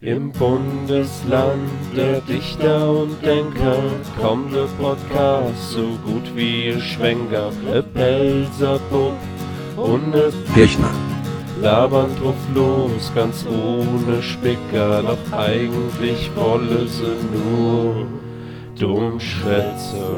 [0.00, 3.78] Im Bundesland der Dichter und Denker
[4.20, 7.52] kommt der Podcast so gut wie ihr Schwenker.
[7.72, 9.14] E Pelzerbub
[9.76, 10.90] und e Kirchner.
[11.62, 15.02] labern drauf los, ganz ohne Spicker.
[15.02, 18.06] Doch eigentlich wolle sie nur
[18.76, 20.16] Dummschwätze.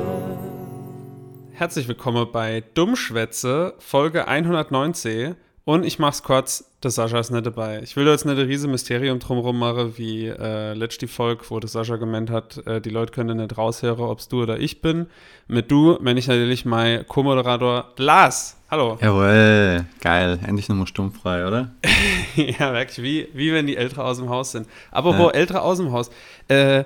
[1.53, 5.37] Herzlich willkommen bei Dummschwätze, Folge 119.
[5.69, 7.81] Und ich mach's kurz, der Sascha ist nicht dabei.
[7.83, 11.59] Ich will da jetzt nicht ein riesen Mysterium drumherum machen, wie äh, letzte Folge, wo
[11.59, 15.07] der Sascha gemeint hat, äh, die Leute können nicht raushören, ob's du oder ich bin.
[15.49, 18.57] Mit du meine ich natürlich mein Co-Moderator Lars.
[18.71, 18.97] Hallo.
[19.03, 20.39] Jawohl, geil.
[20.47, 21.73] Endlich nochmal stummfrei, oder?
[22.37, 24.69] ja, wirklich, wie, wie wenn die Ältere aus dem Haus sind.
[24.93, 25.31] Aber wo Ja.
[25.31, 26.13] Ältere aus dem Haus?
[26.47, 26.85] Äh,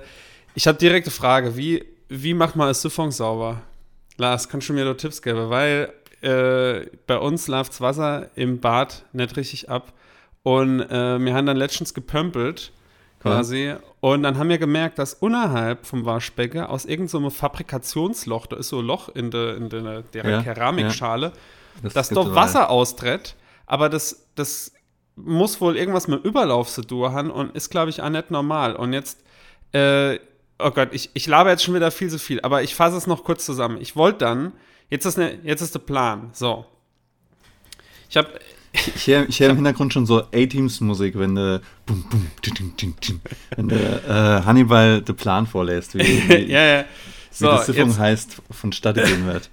[0.55, 1.55] ich habe direkte Frage.
[1.55, 3.61] Wie, wie macht man ein Siphon sauber?
[4.17, 5.51] Lars, kannst du mir da Tipps geben?
[5.51, 9.93] Weil äh, bei uns läuft das Wasser im Bad nicht richtig ab.
[10.43, 12.71] Und äh, wir haben dann letztens gepömpelt,
[13.21, 13.75] quasi.
[13.99, 18.69] Und dann haben wir gemerkt, dass unterhalb vom Waschbecken aus irgendeinem so Fabrikationsloch, da ist
[18.69, 21.31] so ein Loch in der in der, der Ja, Keramikschale,
[21.83, 22.33] Das dass überall.
[22.35, 23.35] Wasser austritt,
[23.67, 24.73] aber das, das
[25.15, 28.75] muss wohl irgendwas mit Überlauf zu tun haben und ist, glaube ich, auch nicht normal.
[28.75, 29.23] Und jetzt,
[29.73, 30.17] äh,
[30.57, 33.05] oh Gott, ich, ich laber jetzt schon wieder viel zu viel, aber ich fasse es
[33.05, 33.77] noch kurz zusammen.
[33.79, 34.53] Ich wollte dann,
[34.91, 36.65] jetzt ist, ne, jetzt ist der Plan, so.
[38.09, 38.27] Ich habe,
[38.95, 42.95] Ich höre ich hör im Hintergrund schon so A-Teams-Musik, wenn du bum, bum, tsching, tsching,
[43.01, 43.21] tsching,
[43.55, 46.85] wenn du äh, Hannibal den Plan vorlässt, wie, wie, ja, ja, wie
[47.31, 49.49] so, die Siphon jetzt, heißt, vonstatten gehen wird.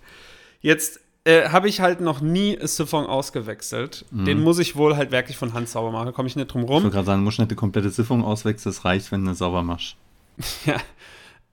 [0.60, 4.04] jetzt äh, habe ich halt noch nie Siphon ausgewechselt.
[4.10, 6.68] Den muss ich wohl halt wirklich von Hand sauber machen, komme ich nicht drum Ich
[6.70, 6.82] rum.
[6.84, 9.62] wollte gerade sagen, du musst nicht die komplette Siphon auswechseln, es reicht, wenn du sauber
[9.62, 9.96] machst.
[10.64, 10.76] Ja.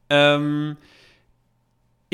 [0.10, 0.78] Ähm,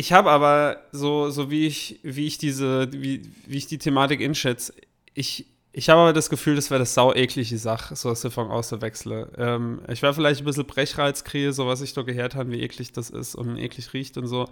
[0.02, 4.20] ich habe aber so, so wie ich, wie ich diese, wie, wie ich die Thematik
[4.20, 4.74] einschätze,
[5.14, 9.28] ich, ich habe aber das Gefühl, das wäre das sau Sache, so ein Siphon auszuwechseln.
[9.38, 12.62] Ähm, ich wäre vielleicht ein bisschen Brechreiz kriege, so was ich da gehört habe, wie
[12.62, 14.48] eklig das ist und eklig riecht und so.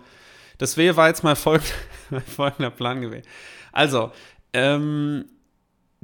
[0.60, 1.74] Das wäre war jetzt mal folgend,
[2.12, 3.26] mein folgender Plan gewesen.
[3.72, 4.12] Also,
[4.54, 5.26] ähm,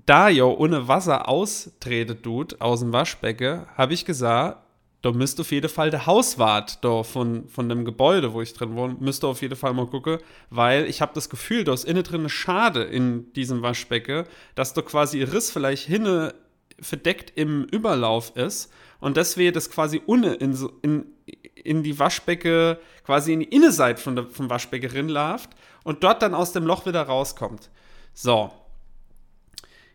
[0.08, 4.58] da jo ohne Wasser austreten tut aus dem Waschbecken, habe ich gesagt,
[5.06, 8.76] da müsste auf jeden Fall der Hauswart da von, von dem Gebäude, wo ich drin
[8.76, 10.18] wohne, müsste auf jeden Fall mal gucken,
[10.50, 14.74] weil ich habe das Gefühl, da ist innen drin eine Schade in diesem Waschbecken, dass
[14.74, 16.34] da quasi ein Riss vielleicht hinne
[16.80, 21.06] verdeckt im Überlauf ist und deswegen das quasi unne in, so, in,
[21.54, 25.52] in die Waschbecke, quasi in die Innenseite von der, vom Waschbecken rinläuft
[25.84, 27.70] und dort dann aus dem Loch wieder rauskommt.
[28.16, 28.52] So.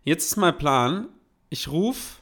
[0.05, 1.09] Jetzt ist mein Plan,
[1.49, 2.21] ich rufe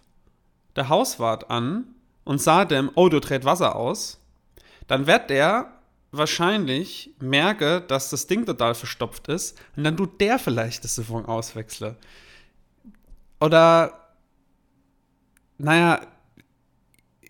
[0.75, 1.95] der Hauswart an
[2.29, 4.21] und sah dem, oh, du dreht Wasser aus,
[4.87, 5.73] dann wird der
[6.13, 11.25] wahrscheinlich merke, dass das Ding total verstopft ist und dann tut der vielleicht das Siphon
[11.25, 11.97] auswechseln.
[13.41, 14.11] Oder,
[15.57, 16.03] naja,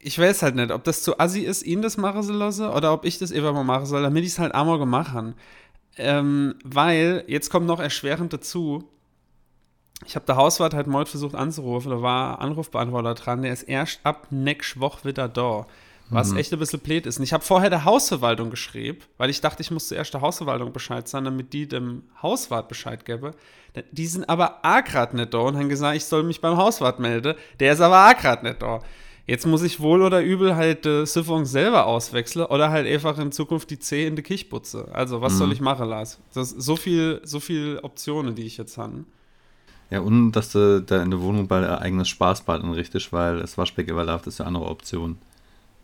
[0.01, 2.93] ich weiß halt nicht, ob das zu assi ist, ihn das machen zu lassen oder
[2.93, 5.35] ob ich das einfach mal machen soll, damit ich es halt einmal gemacht habe.
[5.97, 8.91] Ähm, weil, jetzt kommt noch erschwerend dazu,
[10.07, 14.01] ich habe der Hauswart halt mal versucht anzurufen, da war Anrufbeantworter dran, der ist erst
[14.05, 15.67] ab nächste Woche wieder da.
[16.11, 17.19] Was echt ein bisschen blöd ist.
[17.19, 20.73] Und ich habe vorher der Hausverwaltung geschrieben, weil ich dachte, ich muss zuerst der Hausverwaltung
[20.73, 23.33] Bescheid sagen, damit die dem Hauswart Bescheid gebe.
[23.93, 26.99] Die sind aber auch gerade nicht da und haben gesagt, ich soll mich beim Hauswart
[26.99, 27.35] melden.
[27.61, 28.81] Der ist aber auch gerade nicht da.
[29.27, 33.31] Jetzt muss ich wohl oder übel halt äh, Siphon selber auswechseln oder halt einfach in
[33.31, 34.89] Zukunft die C in die Kich putze.
[34.93, 36.19] Also, was soll ich machen, Lars?
[36.33, 39.05] Das so viel, so viel Optionen, die ich jetzt habe.
[39.91, 43.57] Ja, und dass du da in der Wohnung bald ein eigenes Spaßbad einrichtest, weil das
[43.57, 45.19] Waschbecken ist ja eine andere Option.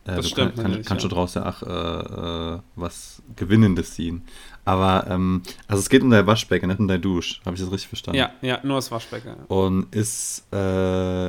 [0.04, 1.08] Äh, Das du stimmt kann, natürlich, kannst ja.
[1.08, 4.22] du draus ja auch äh, äh, was Gewinnendes ziehen.
[4.66, 7.40] Aber, ähm, also es geht um dein Waschbecken, nicht um dein Dusch.
[7.46, 8.18] Habe ich das richtig verstanden?
[8.18, 9.34] Ja, ja, nur das Waschbecken.
[9.48, 11.28] Und ist, äh,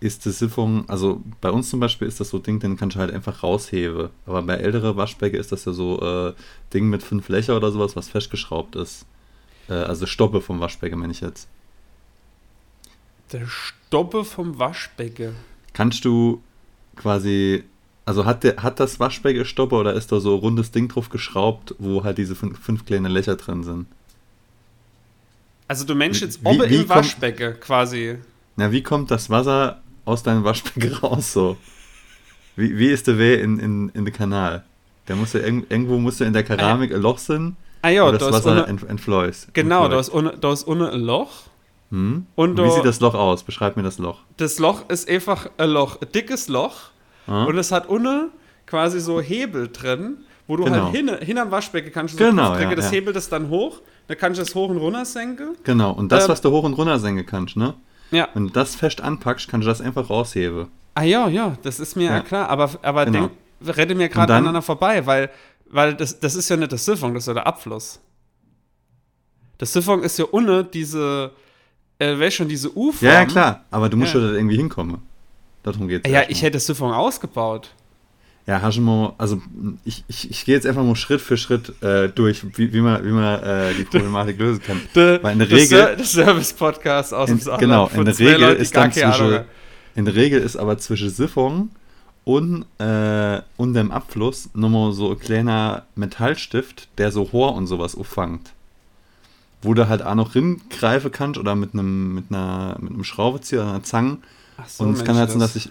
[0.00, 2.96] ist die Siphon, also bei uns zum Beispiel ist das so ein Ding, den kannst
[2.96, 4.08] du halt einfach rausheben.
[4.24, 6.32] Aber bei älteren Waschbecken ist das ja so äh,
[6.72, 9.04] Ding mit fünf Löcher oder sowas, was festgeschraubt ist.
[9.68, 11.48] Äh, also Stoppe vom Waschbecken, meine ich jetzt.
[13.32, 15.34] Der Stoppe vom Waschbecken.
[15.72, 16.42] Kannst du
[16.96, 17.64] quasi,
[18.04, 21.08] also hat, der, hat das Waschbecken Stoppe oder ist da so ein rundes Ding drauf
[21.10, 23.86] geschraubt, wo halt diese fünf, fünf kleine Löcher drin sind?
[25.68, 28.18] Also du Mensch jetzt wie im kommt- Waschbecken quasi.
[28.56, 31.56] Na, wie kommt das Wasser aus deinem Waschbecken raus so?
[32.56, 34.64] Wie, wie ist der Weh in, in, in den Kanal?
[35.06, 38.04] Der muss ja irg- irgendwo muss ja in der Keramik ein Loch sein, Ah ja,
[38.06, 39.54] wo da das ist Wasser ohne, entfleußt.
[39.54, 41.44] genau, da ist, ohne, da ist ohne ein Loch.
[41.90, 42.26] Hm?
[42.36, 43.42] und da- wie sieht das Loch aus?
[43.42, 44.20] Beschreib mir das Loch.
[44.36, 46.90] Das Loch ist einfach ein Loch, ein dickes Loch.
[47.26, 47.44] Ja?
[47.44, 48.28] Und es hat ohne
[48.66, 50.84] quasi so Hebel drin, wo du Genau.
[50.84, 52.92] halt hin, hin am Waschbecken kannst du so Genau, ja, das ja.
[52.92, 55.56] hebelt es dann hoch, dann kannst du es hoch und runter senken.
[55.64, 57.74] Genau, und das, Ähm, was du hoch und runter senken kannst, ne?
[58.12, 60.68] Ja, Wenn du das fest anpackst, kannst du das einfach rausheben.
[60.94, 62.20] Ah ja, ja, das ist mir ja, Ja.
[62.22, 63.30] klar, aber, aber Genau.
[63.62, 65.30] denk, rette mir gerade aneinander vorbei, weil,
[65.68, 68.00] weil das, das ist ja nicht das Siphon, das ist ja der Abfluss.
[69.58, 71.30] Das Siphon ist ja ohne diese,
[72.00, 73.06] äh, weißt schon, diese U-Form.
[73.08, 74.20] Ja, ja, klar, aber du musst Ja.
[74.20, 74.98] ja da irgendwie hinkommen.
[75.62, 76.08] Darum geht's.
[76.08, 76.32] Ja, erstmal.
[76.32, 77.70] ich hätte das Siphon ausgebaut.
[78.46, 79.40] Ja, hast du mal, also
[79.84, 83.04] ich, ich, ich gehe jetzt einfach mal Schritt für Schritt äh, durch, wie, wie man,
[83.04, 84.80] wie man äh, die Problematik lösen kann.
[84.94, 88.56] Der, Weil in der Regel- der Service-Podcast aus dem Saarland genau, in der Regel Leuten,
[88.56, 89.40] die ist dann zwischen,
[89.94, 91.70] in der Regel ist aber zwischen Siphon
[92.24, 97.94] und, äh, und dem Abfluss nochmal so ein kleiner Metallstift, der so Rohr und sowas
[97.94, 98.52] auffangt.
[99.62, 103.62] Wo du halt auch noch hingreifen kannst oder mit einem, mit einer, mit einem Schraubenzieher
[103.62, 104.18] oder einer Zange.
[104.56, 105.70] Ach so, und es kann halt sein, dass ich,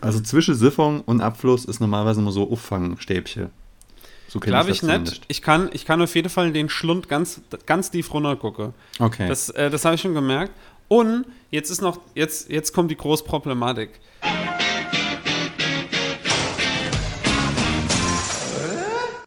[0.00, 3.50] also zwischen Siphon und Abfluss ist normalerweise immer so Auffangstäbchen.
[4.28, 5.24] So Glaube das ich nicht.
[5.28, 8.74] Ich kann, ich kann auf jeden Fall den Schlund ganz, ganz tief runter gucken.
[8.98, 9.28] Okay.
[9.28, 10.52] Das, äh, das habe ich schon gemerkt.
[10.88, 13.90] Und jetzt ist noch, jetzt, jetzt kommt die Großproblematik.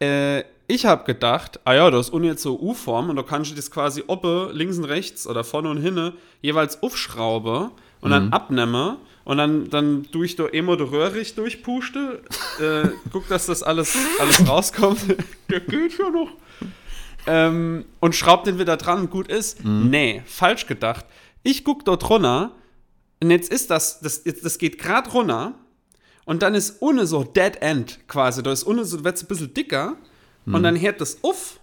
[0.00, 3.50] Äh, ich habe gedacht, ah ja, das ist unten jetzt so U-Form und da kannst
[3.50, 7.70] du das quasi oben, links und rechts oder vorne und hinne jeweils aufschraube
[8.00, 12.22] und dann abnehme und dann, dann durch da immer die Röhrig durchpuste,
[12.60, 15.00] äh, guck, dass das alles, alles rauskommt.
[15.50, 16.30] Der geht ja noch.
[17.26, 19.62] Ähm, und schraubt den wieder dran und gut ist.
[19.64, 21.04] Nee, falsch gedacht.
[21.42, 22.52] Ich guck dort runter
[23.22, 25.54] und jetzt ist das, das, jetzt- das geht gerade runter
[26.24, 28.42] und dann ist ohne so Dead End quasi.
[28.42, 29.96] Da ist ohne so, wird's ein bisschen dicker
[30.46, 31.60] und dann hört das auf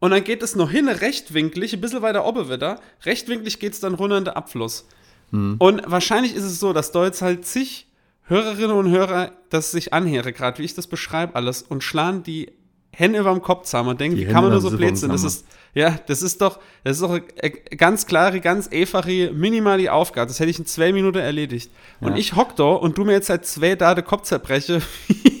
[0.00, 2.80] und dann geht es noch hin rechtwinklig, ein bisschen weiter oben wieder.
[3.04, 4.86] Rechtwinklig geht es dann runter in den Abfluss.
[5.30, 7.86] Und wahrscheinlich ist es so, dass da jetzt halt zig
[8.24, 12.52] Hörerinnen und Hörer das sich anhören, gerade wie ich das beschreibe alles, und schlagen die
[12.92, 14.96] Hände über dem Kopf zusammen und denken, Die wie Hände kann man nur so blöd
[14.96, 15.10] sein?
[15.10, 15.44] Das ist,
[15.74, 20.28] ja, das ist doch, das ist doch eine äh, ganz klare, ganz einfache, minimale Aufgabe.
[20.28, 21.70] Das hätte ich in zwei Minuten erledigt.
[22.00, 22.16] Und Ja.
[22.16, 24.80] ich hock da und du mir jetzt seit zwei Tagen den Kopf zerbreche.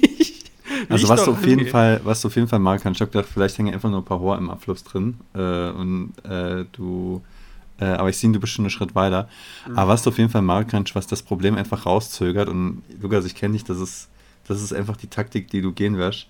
[0.88, 3.12] Also was du auf jeden Fall, was du auf jeden Fall mal kannst, ich hab
[3.12, 7.22] gedacht, vielleicht hängen einfach nur ein paar Rohr im Abfluss drin äh, und äh, du,
[7.80, 9.28] äh, aber ich sehe, du bist schon einen Schritt weiter.
[9.68, 9.78] Mhm.
[9.78, 13.24] Aber was du auf jeden Fall mal kannst, was das Problem einfach rauszögert und Lukas,
[13.24, 14.08] ich kenne dich, das ist,
[14.46, 16.26] das ist einfach die Taktik, die du gehen wirst.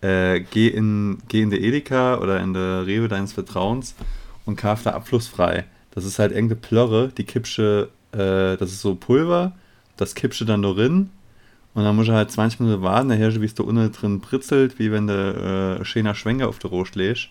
[0.00, 3.94] Äh, geh in, geh in der Edeka oder in der Rewe deines Vertrauens
[4.46, 5.64] und kauf da abflussfrei.
[5.92, 9.52] Das ist halt irgendeine Plörre, die kippsche, äh, das ist so Pulver,
[9.96, 11.10] das kippsche dann da rein
[11.74, 13.92] und dann musst du halt 20 Minuten warten, dann hörst du, wie es da unten
[13.92, 17.28] drin britzelt, wie wenn du äh, schöner Schwenker auf der Rost legst.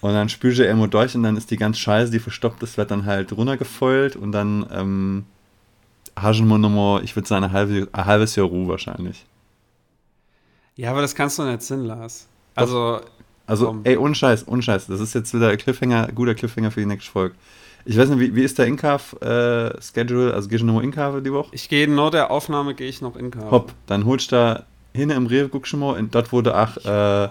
[0.00, 2.76] Und dann spülst du irgendwo durch und dann ist die ganz scheiße, die verstopft ist,
[2.76, 5.24] wird dann halt runtergefeult und dann ähm,
[6.16, 9.26] hast du nochmal, ich würde sagen, ein, halbe, ein halbes Jahr Ruhe wahrscheinlich.
[10.76, 12.28] Ja, aber das kannst du nicht Sinn, Lars.
[12.54, 13.00] Also,
[13.46, 13.80] Also, Komm.
[13.84, 14.86] ey, ohne Scheiß, ohne Scheiß.
[14.86, 17.34] Das ist jetzt wieder ein Cliffhanger, guter Cliffhanger für die nächste Folge.
[17.84, 20.34] Ich weiß nicht, wie, wie ist der Inkav-Schedule?
[20.34, 21.48] also, gehst du nochmal Inkav die Woche?
[21.52, 23.50] ich gehe nur der Aufnahme, gehe ich noch in Kabel.
[23.50, 26.76] Hopp, dann holst du da hin im Rewe, guck schon mal, und dort wurde ach,
[26.76, 27.28] äh,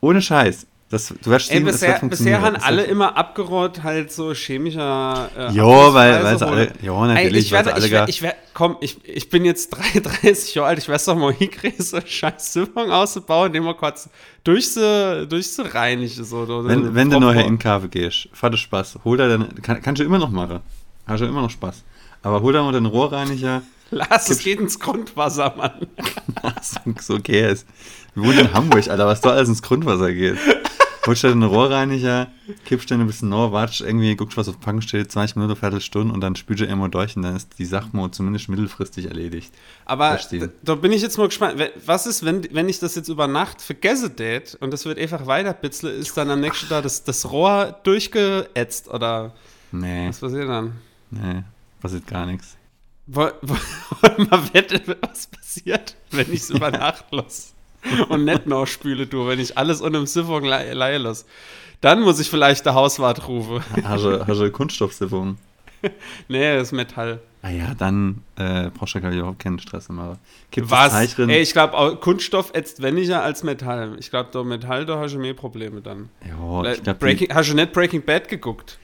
[0.00, 0.66] ohne Scheiß.
[0.90, 2.38] Das, du wirst Ey, sehen, das bisher, funktionieren.
[2.40, 5.30] bisher haben Das alle immer abgerollt, halt so chemischer.
[5.38, 6.72] Äh, Jo, weil, weil sie alle, holen.
[6.82, 9.44] ja, Ey, natürlich, ich werde, sie alle ich werde, ich werde, komm, ich, ich bin
[9.44, 9.70] jetzt
[10.02, 14.10] 33 Jahre alt, ich weiß doch mal, hinkriege so scheiß Siphon auszubauen, indem wir kurz
[14.42, 16.24] durchzu, durchzureinigen.
[16.24, 19.80] So, oder- wenn, wenn du hier in Kave gehst, fahrt Spaß, hol da dann, kann,
[19.80, 20.58] kannst du immer noch machen.
[21.06, 21.84] Hast du immer noch Spaß.
[22.22, 23.62] Aber hol da mal den Rohrreiniger,
[23.92, 25.72] Lass, es geht ins Grundwasser, Mann.
[26.62, 27.66] so, so okay ist.
[28.14, 30.36] Wir wohnen in Hamburg, Alter, was da alles ins Grundwasser geht.
[31.06, 32.28] Holst dir den Rohrreiniger,
[32.66, 35.56] kippst den ein bisschen nach, watsch irgendwie, guckst, was auf dem Packen steht, 20 Minuten,
[35.58, 39.06] Viertelstunde und dann spülst du irgendwo durch und dann ist die Sache mal zumindest mittelfristig
[39.06, 39.50] erledigt.
[39.86, 40.18] Aber
[40.62, 41.58] da bin ich jetzt mal gespannt.
[41.86, 45.26] Was ist, wenn, wenn ich das jetzt über Nacht vergesse tät und das wird einfach
[45.26, 49.32] weiter bitzle, ist dann am nächsten Tag das, das Rohr durchgeätzt oder
[49.72, 50.72] Nee, was passiert dann?
[51.10, 51.42] nee,
[51.80, 52.56] passiert gar nichts.
[53.06, 53.58] Woll- woll-
[54.02, 57.54] Wollen wir wetten, was passiert, wenn ich es über Nacht los
[58.08, 61.24] und nicht noch spüle tue, wenn ich alles unter dem Siphon lei- leihe los.
[61.80, 63.60] Dann muss ich vielleicht der Hauswart rufen.
[63.84, 65.38] Hast du, hast du Kunststoffsiphon?
[66.28, 67.20] nee, das ist Metall.
[67.42, 70.18] Ah ja, dann äh, brauchst du, ich, überhaupt keinen Stress mehr.
[70.52, 71.18] Kipp das Was?
[71.18, 73.96] Ey, ich glaube, Kunststoff ätzt weniger als Metall.
[73.98, 76.10] Ich glaube, da Metall, da hast du mehr Probleme dann.
[76.26, 78.78] ja, ich glaub, die, Breaking, hast du nicht Breaking Bad geguckt?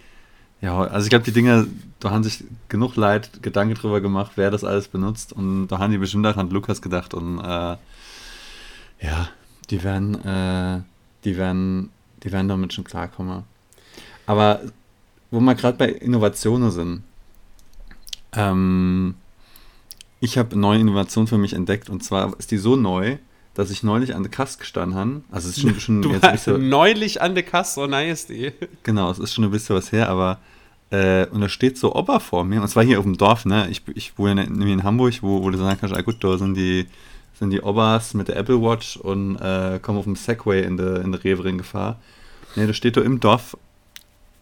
[0.63, 1.67] ja, also ich glaube, die Dinger,
[2.01, 5.35] da haben sich genug Leid Gedanken drüber gemacht, wer das alles benutzt.
[5.35, 7.13] Und da haben die bestimmt auch an Lukas gedacht.
[7.13, 7.77] Und äh,
[9.01, 9.29] ja,
[9.71, 10.81] die werden, äh,
[11.25, 11.91] die werden,
[12.23, 13.45] die werden damit schon klarkommen.
[14.27, 14.61] Aber
[15.31, 17.03] wo wir gerade bei Innovationen sind,
[18.33, 19.15] ähm,
[20.21, 23.19] ich habe eine neue Innovation für mich entdeckt und zwar ist die so neu,
[23.55, 25.23] dass ich neulich an der Kasse gestanden habe.
[25.31, 28.27] Also es ist schon, schon Du jetzt warst bisschen, neulich an der Kasse, so nice
[28.27, 28.53] die.
[28.83, 30.39] genau, es ist schon ein bisschen was her, aber
[30.91, 33.69] Äh, und da steht so Opa vor mir, und zwar hier auf dem Dorf, ne?
[33.71, 36.55] Ich, ich wohne nämlich in Hamburg, wo, wo du sagen kannst, ah gut, da sind
[36.55, 36.87] die,
[37.39, 41.03] sind die Opas mit der Apple Watch und äh, kommen auf dem Segway in der
[41.03, 42.01] in der Revering Gefahr.
[42.55, 43.57] Ne, da steht da im Dorf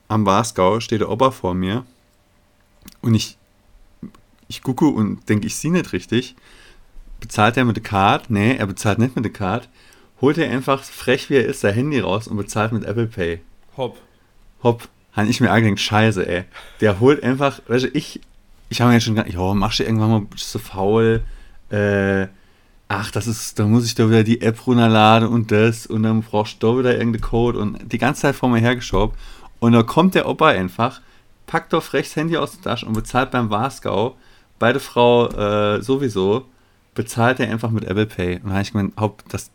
[0.08, 1.84] am Wasgau, steht der Opa vor mir
[3.02, 3.36] und ich,
[4.48, 6.36] ich gucke und denke, ich sehe nicht richtig.
[7.20, 8.30] Bezahlt er mit der Card?
[8.30, 9.68] Nee, er bezahlt nicht mit der Card.
[10.20, 13.40] Holt er einfach, frech wie er ist, sein Handy raus und bezahlt mit Apple Pay.
[13.76, 13.98] Hopp.
[14.62, 14.88] Hopp.
[15.12, 16.44] Habe ich mir angedenkt, scheiße, ey.
[16.80, 18.20] Der holt einfach, weißt du, ich,
[18.68, 21.22] ich habe mir jetzt schon gedacht, ja, machst du irgendwann mal bist du faul,
[21.70, 22.26] äh,
[23.00, 26.22] ach, das ist, da muss ich da wieder die App runterladen und das und dann
[26.22, 29.16] brauchst du da wieder irgendeinen Code und die ganze Zeit vor mir hergeschoben.
[29.58, 31.00] Und da kommt der Opa einfach,
[31.46, 34.16] packt doch rechts Handy aus der Tasche und bezahlt beim Wasgau,
[34.58, 36.46] beide Frau äh, sowieso,
[36.94, 38.36] bezahlt er einfach mit Apple Pay.
[38.36, 39.50] Und da habe ich gemeint, Haupt, das,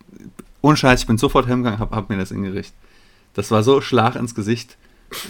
[0.62, 2.75] ohne Scheiß, ich bin sofort heimgegangen, hab, hab mir das hingerichtet.
[3.34, 4.77] Das war so Schlag ins Gesicht,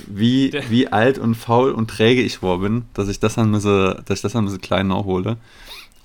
[0.08, 4.01] wie, wie alt und faul und träge ich war bin, dass ich das dann müsse,
[4.06, 5.38] dass ich das dann müsse klein nachhole.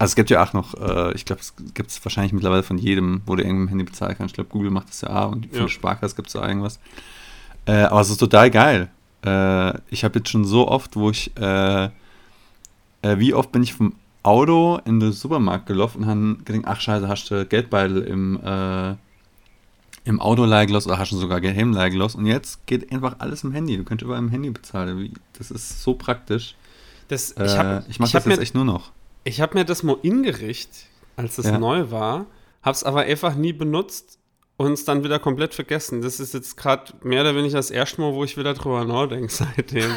[0.04, 2.76] Also es gibt ja auch noch, äh, ich glaube, es gibt es wahrscheinlich mittlerweile von
[2.78, 4.32] jedem, wo du irgendein Handy bezahlen kannst.
[4.32, 5.68] Ich glaube, Google macht das ja auch und für Ja.
[5.68, 6.78] Sparkasse gibt es da irgendwas.
[7.66, 8.90] Äh, aber es ist total geil.
[9.24, 11.90] Äh, ich habe jetzt schon so oft, wo ich, äh, äh,
[13.18, 17.08] wie oft bin ich vom Auto in den Supermarkt gelaufen und habe gedacht, ach scheiße,
[17.08, 18.94] hast du Geldbeutel im, äh,
[20.04, 23.52] im Auto leihgelost oder hast du sogar Geheim leihgelost und jetzt geht einfach alles im
[23.52, 23.76] Handy.
[23.78, 24.98] Du könntest überall im Handy bezahlen.
[24.98, 26.54] Wie- Das ist so praktisch.
[27.08, 28.92] Das, ich ich mache das jetzt mir, echt nur noch.
[29.24, 31.58] Ich hab mir das mal ingerichtet, als es Ja.
[31.58, 32.26] neu war,
[32.62, 34.18] hab's aber einfach nie benutzt
[34.56, 36.02] und es dann wieder komplett vergessen.
[36.02, 39.28] Das ist jetzt gerade mehr oder weniger das erste Mal, wo ich wieder drüber nachdenke
[39.30, 39.90] seitdem.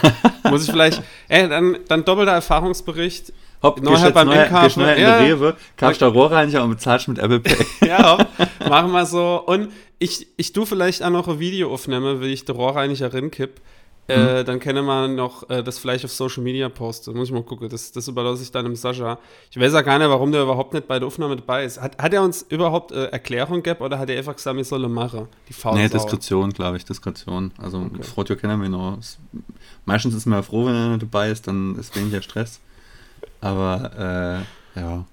[0.50, 3.34] Muss ich vielleicht, ey, dann, dann doppelter Erfahrungsbericht.
[3.64, 5.18] Hopp, jetzt beim Imker, gehst neuer in ja.
[5.18, 7.66] der Rewe, kaufst da Rohrreiniger und bezahlst mit Apple Pay.
[7.88, 8.28] Ja,
[8.70, 9.44] machen wir so.
[9.46, 13.60] Und ich, ich tu vielleicht auch noch ein Video aufnehmen, wie ich die Rohrreiniger kipp.
[14.10, 17.14] Äh, dann können wir noch äh, das vielleicht auf Social Media posten.
[17.16, 17.68] Muss ich mal gucken.
[17.68, 19.20] Das, das überlasse ich dann dem Sascha.
[19.52, 21.82] Ich weiß ja gar nicht, warum der überhaupt nicht bei der Aufnahme dabei ist.
[21.82, 24.92] Hat, hat er uns überhaupt äh, Erklärung gegeben oder hat er einfach gesagt, wir sollen
[24.94, 25.28] machen?
[25.50, 25.78] Die Faust.
[25.78, 27.52] nee, Diskretion, glaube ich, Diskretion.
[27.58, 28.04] Also, Okay.
[28.04, 28.98] freut ja keiner mehr noch.
[29.86, 32.60] Meistens ist man ja froh, wenn er nicht dabei ist, dann ist weniger Stress.
[33.42, 34.46] Aber,
[34.76, 35.06] äh, ja.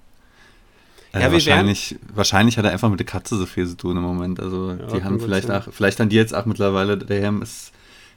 [1.13, 4.03] Äh, Ja, wahrscheinlich, wahrscheinlich hat er einfach mit der Katze so viel zu tun im
[4.03, 4.39] Moment.
[4.39, 7.71] Also, Ja, die haben vielleicht auch, vielleicht haben die jetzt auch mittlerweile, der Herr das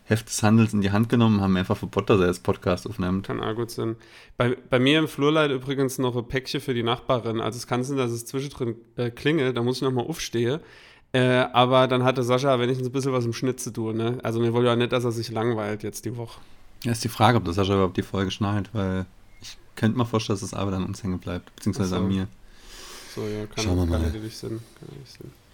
[0.09, 3.27] Heft des Handels in die Hand genommen, haben einfach verbot, dass er jetzt Podcast aufnimmt.
[3.27, 3.97] Kann auch gut sein.
[4.39, 7.43] Bei, bei mir im Flurleid übrigens noch ein Päckchen für die Nachbarin.
[7.43, 10.61] Also es kann sein, dass es zwischendrin äh, klingelt, da muss ich nochmal aufstehen.
[11.13, 13.99] Äh, aber dann hatte Sascha wenigstens ein bisschen was im Schnitt zu tun.
[13.99, 14.19] Ne?
[14.23, 16.41] Also mir wollte ja nicht, dass er sich langweilt jetzt die Woche.
[16.85, 19.05] Ja, ist die Frage, ob das Sascha überhaupt die Folge schneidet, weil
[19.43, 21.97] ich könnte mir vorstellen, dass das aber dann uns hängen bleibt, beziehungsweise so.
[21.97, 22.29] an mir.
[23.15, 24.07] So, ja, kann, Schauen wir kann mal.
[24.07, 24.61] natürlich Sinn.
[24.79, 25.48] Kann natürlich Sinn.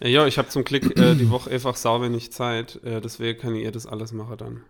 [0.00, 3.38] Ja, ja, ich habe zum Glück äh, die Woche einfach sau wenig Zeit, äh, deswegen
[3.40, 4.60] kann ich ihr das alles machen dann.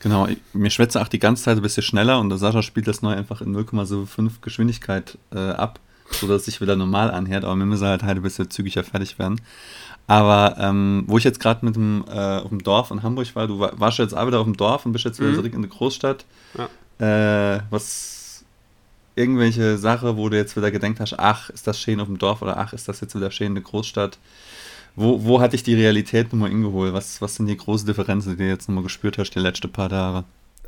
[0.00, 2.88] Genau, ich, mir schwätze auch die ganze Zeit ein bisschen schneller und der Sascha spielt
[2.88, 5.78] das neu einfach in 0,75 Geschwindigkeit äh, ab,
[6.10, 9.18] sodass es sich wieder normal anhört, aber wir müssen halt halt ein bisschen zügiger fertig
[9.20, 9.40] werden.
[10.08, 13.46] Aber ähm, wo ich jetzt gerade mit dem äh, auf dem Dorf in Hamburg war,
[13.46, 15.36] du war, warst jetzt auch wieder auf dem Dorf und bist jetzt wieder Mhm.
[15.36, 16.24] zurück in die Großstadt.
[16.98, 18.21] Äh, was
[19.14, 22.42] irgendwelche Sache, wo du jetzt wieder gedenkt hast, ach, ist das schön auf dem Dorf
[22.42, 24.18] oder ach, ist das jetzt wieder schön in der Großstadt?
[24.94, 26.92] Wo, wo hat dich die Realität nochmal hingeholt?
[26.92, 29.88] Was, was sind die großen Differenzen, die du jetzt nochmal gespürt hast, die letzten paar
[29.88, 30.24] Tage?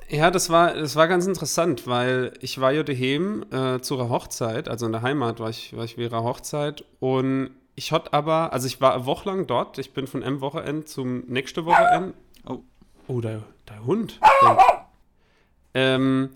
[0.08, 4.10] Ja, das war, das war ganz interessant, weil ich war ja daheim äh, zu einer
[4.10, 8.12] Hochzeit, also in der Heimat war ich, war ich während einer Hochzeit und ich hatte
[8.12, 11.64] aber, also ich war eine Woche lang dort, ich bin von einem Wochenende zum nächsten
[11.64, 12.14] Wochenende.
[12.46, 12.60] Oh.
[13.06, 14.20] Oh, der, der Hund.
[14.42, 14.86] Der,
[15.74, 16.30] ähm,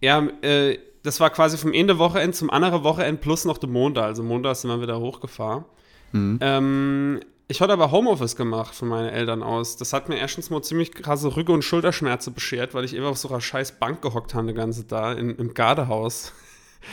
[0.00, 4.04] ja, äh, das war quasi vom Ende Wochenende zum anderen Wochenende plus noch der Montag,
[4.04, 5.64] also Montag sind wir wieder hochgefahren.
[6.12, 6.38] Mhm.
[6.40, 9.76] Ähm, ich hatte aber Homeoffice gemacht von meinen Eltern aus.
[9.76, 13.18] Das hat mir erstens mal ziemlich krasse Rücken- und Schulterschmerzen beschert, weil ich immer auf
[13.18, 16.32] so einer scheiß Bank gehockt habe, die ganze da in, im Gardehaus.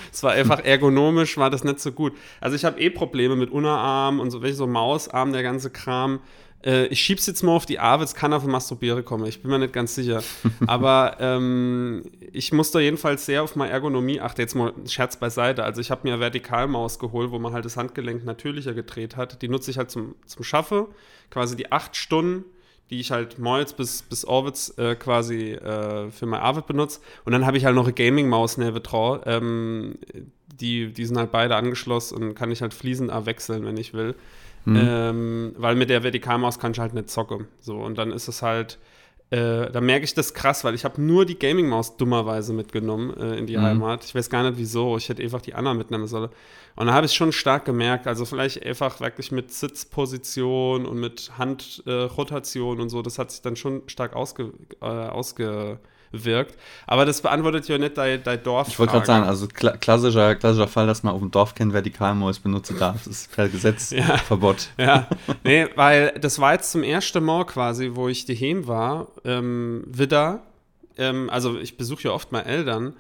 [0.10, 2.14] Es war einfach ergonomisch, war das nicht so gut.
[2.40, 6.22] Also ich habe eh Probleme mit Unterarm und so, welche so Mausarm, der ganze Kram.
[6.66, 9.26] Äh, ich schieb's jetzt mal auf die A, es kann auf Masturbiere kommen.
[9.26, 10.24] Ich bin mir nicht ganz sicher.
[10.68, 14.42] Aber ähm, ich muss da jedenfalls sehr auf meine Ergonomie achten.
[14.42, 15.64] Jetzt mal Scherz beiseite.
[15.64, 19.42] Also ich habe mir eine Vertikalmaus geholt, wo man halt das Handgelenk natürlicher gedreht hat.
[19.42, 20.88] Die nutze ich halt zum, zum Schaffe.
[21.30, 22.46] Quasi die acht Stunden,
[22.90, 27.00] die ich halt morgens bis, bis Orwitz äh, quasi äh, für meine Arbeit benutze.
[27.26, 29.22] Und dann habe ich halt noch eine Gaming-Maus neben dran.
[29.26, 29.98] Ähm,
[30.60, 34.16] die, die sind halt beide angeschlossen und kann ich halt fließend wechseln, wenn ich will.
[34.66, 34.80] Mhm.
[34.82, 37.48] Ähm, weil mit der Vertikalmaus kann ich halt nicht zocken.
[37.62, 38.78] So, und dann ist es halt,
[39.32, 43.38] äh, da merke ich das krass, weil ich habe nur die Gaming-Maus dummerweise mitgenommen äh,
[43.38, 43.62] in die mhm.
[43.62, 44.04] Heimat.
[44.04, 44.98] Ich weiß gar nicht wieso.
[44.98, 46.30] Ich hätte einfach die anderen mitnehmen sollen.
[46.76, 51.32] Und da habe ich schon stark gemerkt, also vielleicht einfach wirklich mit Sitzposition und mit
[51.38, 54.52] Handrotation äh, und so, das hat sich dann schon stark ausge,
[54.82, 55.80] äh, ausge
[56.12, 56.58] wirkt.
[56.88, 58.68] Aber das beantwortet ja nicht dein, dein Dorf.
[58.68, 61.74] Ich wollte gerade sagen, also kla klassischer, klassischer Fall, dass man auf dem Dorf kein
[61.74, 63.04] Vertikalmäus benutzen darf.
[63.06, 64.18] Das ist per Gesetz ja.
[64.18, 64.70] Verbot.
[64.78, 65.08] Ja,
[65.44, 70.42] nee, weil das war jetzt zum ersten Mal quasi, wo ich daheim war, ähm, wieder.
[70.98, 72.94] Ähm, also ich besuche ja oft meine Eltern.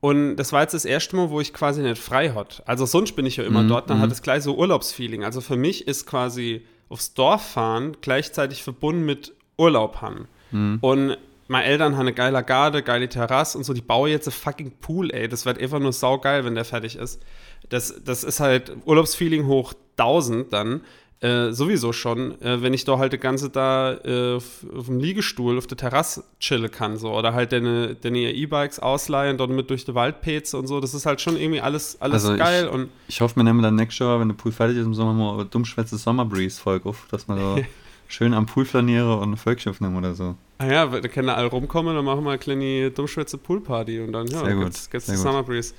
[0.00, 2.62] Und das war jetzt das erste Mal, wo ich quasi nicht frei hatte.
[2.66, 4.12] Also sonst bin ich ja immer mhm, dort, dann hat mhm.
[4.12, 5.24] es gleich so Urlaubsfeeling.
[5.24, 10.28] Also für mich ist quasi aufs Dorf fahren gleichzeitig verbunden mit Urlaub haben.
[10.52, 10.78] Mhm.
[10.80, 11.16] Und
[11.48, 14.72] meine Eltern haben eine geile Garde, geile Terrasse und so, die bauen jetzt ein fucking
[14.80, 15.28] Pool, ey.
[15.28, 17.22] Das wird einfach nur saugeil, wenn der fertig ist.
[17.70, 20.82] Das, das ist halt Urlaubsfeeling hoch 1000 dann.
[21.20, 25.00] Äh, sowieso schon, äh, wenn ich da halt die ganze da äh, auf, auf, dem
[25.00, 29.68] Liegestuhl auf der Terrasse chillen kann, so, oder halt deine, deine E-Bikes ausleihen, dort mit
[29.68, 32.66] durch die Waldpeze und so, das ist halt schon irgendwie alles, alles also geil.
[32.66, 34.94] Ich, und ich hoffe, wir nehmen dann nächstes Jahr, wenn der Pool fertig ist im
[34.94, 37.56] Sommer, mal dummschwätze Summer Breeze Folge auf, dass man da
[38.08, 40.34] schön am Pool flaniere und ein Völkchen aufnehmen oder so.
[40.58, 44.26] Ah ja, da können alle rumkommen, dann machen wir eine kleine dummschwätze Poolparty und dann,
[44.26, 44.64] ja, Sehr gut.
[44.64, 45.74] geht's, geht's Summer Breeze.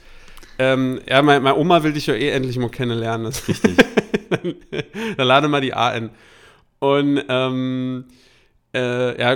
[0.58, 3.28] Ähm, ja, meine, meine Oma will dich ja eh endlich mal kennenlernen.
[3.28, 3.76] Richtig.
[4.30, 4.56] dann,
[5.18, 6.10] dann lade mal die A in.
[6.80, 8.06] Und ähm,
[8.74, 9.36] äh, ja,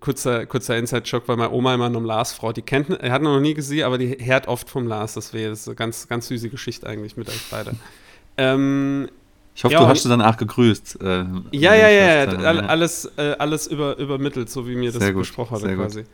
[0.00, 3.40] kurzer, kurzer Inside-Schock, weil meine Oma immer noch Lars Frau, die kennt, er hat noch
[3.40, 6.86] nie gesehen, aber die hört oft vom Lars, das wäre eine ganz, ganz süße Geschichte
[6.86, 7.74] eigentlich mit euch beide.
[8.36, 9.08] ähm,
[9.54, 11.00] ich hoffe, ja, du hast sie danach gegrüßt.
[11.02, 15.12] Äh, ja, ja, ja, ja, alles, äh, alles über, übermittelt, so wie mir das sehr
[15.12, 16.04] besprochen hat quasi.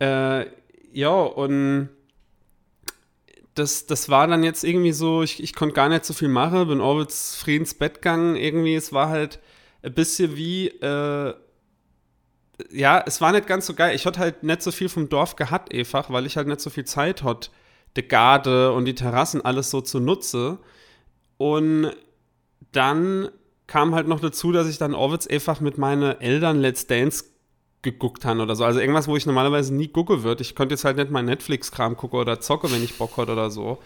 [0.00, 0.46] Äh,
[0.92, 1.90] ja, und
[3.54, 6.68] das, das war dann jetzt irgendwie so, ich, ich konnte gar nicht so viel machen,
[6.68, 9.38] bin Orbits Friedens Bett gegangen, irgendwie, es war halt
[9.82, 11.34] ein bisschen wie, äh,
[12.70, 13.94] ja, es war nicht ganz so geil.
[13.94, 16.70] Ich hatte halt nicht so viel vom Dorf gehabt, einfach, weil ich halt nicht so
[16.70, 17.50] viel Zeit hatte,
[17.96, 20.58] die Garde und die Terrassen alles so zu nutzen.
[21.38, 21.90] Und
[22.72, 23.28] dann
[23.66, 27.24] kam halt noch dazu, dass ich dann Orwitz einfach mit meinen Eltern Let's Dance
[27.82, 28.64] geguckt habe oder so.
[28.64, 30.42] Also irgendwas, wo ich normalerweise nie gucke würde.
[30.42, 33.50] Ich konnte jetzt halt nicht mal Netflix-Kram gucken oder zocke, wenn ich Bock hatte oder
[33.50, 33.78] so.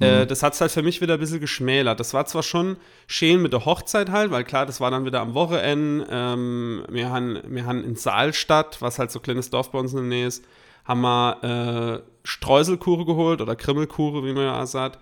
[0.00, 0.06] Mhm.
[0.06, 2.00] Äh, das hat es halt für mich wieder ein bisschen geschmälert.
[2.00, 5.20] Das war zwar schon schön mit der Hochzeit halt, weil klar, das war dann wieder
[5.20, 6.06] am Wochenende.
[6.10, 9.92] Ähm, wir, haben, wir haben in Saalstadt, was halt so ein kleines Dorf bei uns
[9.92, 10.44] in der Nähe ist,
[10.84, 14.98] haben wir äh, Streuselkure geholt oder Krimmelkure, wie man ja sagt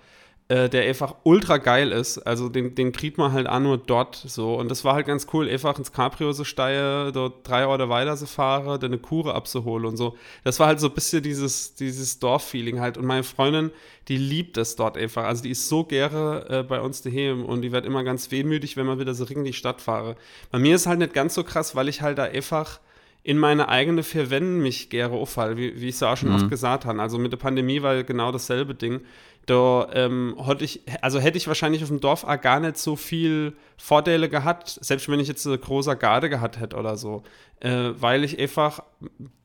[0.48, 2.18] äh, der einfach ultra geil ist.
[2.18, 4.54] Also den, den kriegt man halt auch nur dort so.
[4.54, 8.16] Und das war halt ganz cool, einfach ins Cabrio so steige, dort drei Orte weiter
[8.16, 10.16] zu fahren, dann eine Kure abzuholen und so.
[10.44, 12.96] Das war halt so ein bisschen dieses, dieses Dorf-Feeling halt.
[12.96, 13.72] Und meine Freundin,
[14.06, 15.24] die liebt es dort einfach.
[15.24, 18.76] Also die ist so gerne äh, bei uns daheim und die wird immer ganz wehmütig,
[18.76, 20.14] wenn man wieder so in die Stadt fahre.
[20.52, 22.78] Bei mir ist halt nicht ganz so krass, weil ich halt da einfach
[23.26, 26.36] in meine eigene vier Wände mich gerne auffall, wie, wie ich es auch schon mhm.
[26.36, 27.02] oft gesagt habe.
[27.02, 29.00] Also mit der Pandemie war genau dasselbe Ding.
[29.46, 32.94] Da ähm, hätte ich, also hätte ich wahrscheinlich auf dem Dorf auch gar nicht so
[32.94, 37.24] viel Vorteile gehabt, selbst wenn ich jetzt eine große Garde gehabt hätte oder so.
[37.58, 38.84] Äh, weil ich einfach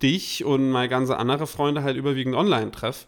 [0.04, 3.08] dich und meine ganze andere Freunde halt überwiegend online treffe.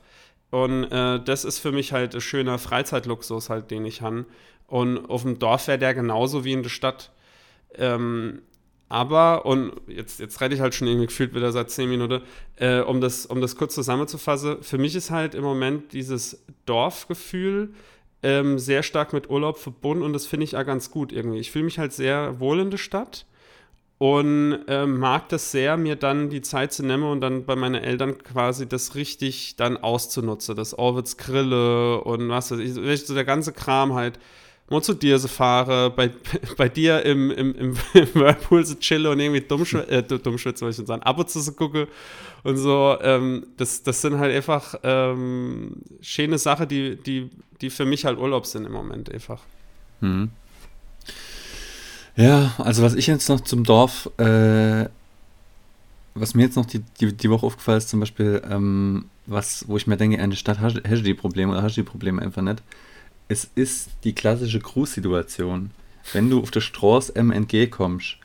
[0.50, 4.26] Und äh, das ist für mich halt ein schöner Freizeitluxus halt, den ich habe.
[4.66, 7.12] Und auf dem Dorf wäre der genauso wie in der Stadt.
[7.76, 8.42] Ähm,
[8.94, 12.22] aber, und jetzt, jetzt rede ich halt schon irgendwie gefühlt wieder seit zehn Minuten,
[12.58, 17.74] äh, um, das, um das kurz zusammenzufassen, für mich ist halt im Moment dieses Dorfgefühl
[18.22, 21.40] ähm, sehr stark mit Urlaub verbunden und das finde ich auch ganz gut irgendwie.
[21.40, 23.26] Ich fühle mich halt sehr wohl in der Stadt
[23.98, 27.82] und ähm, mag das sehr, mir dann die Zeit zu nehmen und dann bei meinen
[27.82, 30.56] Eltern quasi das richtig dann auszunutzen.
[30.56, 34.20] Das Orwitz Grille und was weiß ich, so der ganze Kram halt
[34.82, 36.12] zu dir so fahre, bei,
[36.58, 37.76] bei dir im, im, im,
[38.14, 41.42] Whirlpool so chille und irgendwie dummschwitze, äh, dummschwitze, soll ich schon sagen, ab und zu
[41.42, 41.88] so gucke
[42.44, 42.98] und so.
[43.02, 47.30] Ähm, das, das sind halt einfach ähm, schöne Sachen, die, die,
[47.62, 49.42] die für mich halt Urlaub sind im Moment einfach.
[50.02, 50.32] Mhm.
[52.16, 54.88] Ja, also was ich jetzt noch zum Dorf, äh,
[56.16, 59.78] was mir jetzt noch die, die, die Woche aufgefallen ist, zum Beispiel, ähm, was, wo
[59.78, 62.62] ich mir denke, eine Stadt hat die Probleme oder hat die Probleme einfach nicht
[63.34, 65.72] es ist die klassische Cruise-Situation.
[66.14, 68.18] Wenn du auf der Straße MNG kommst,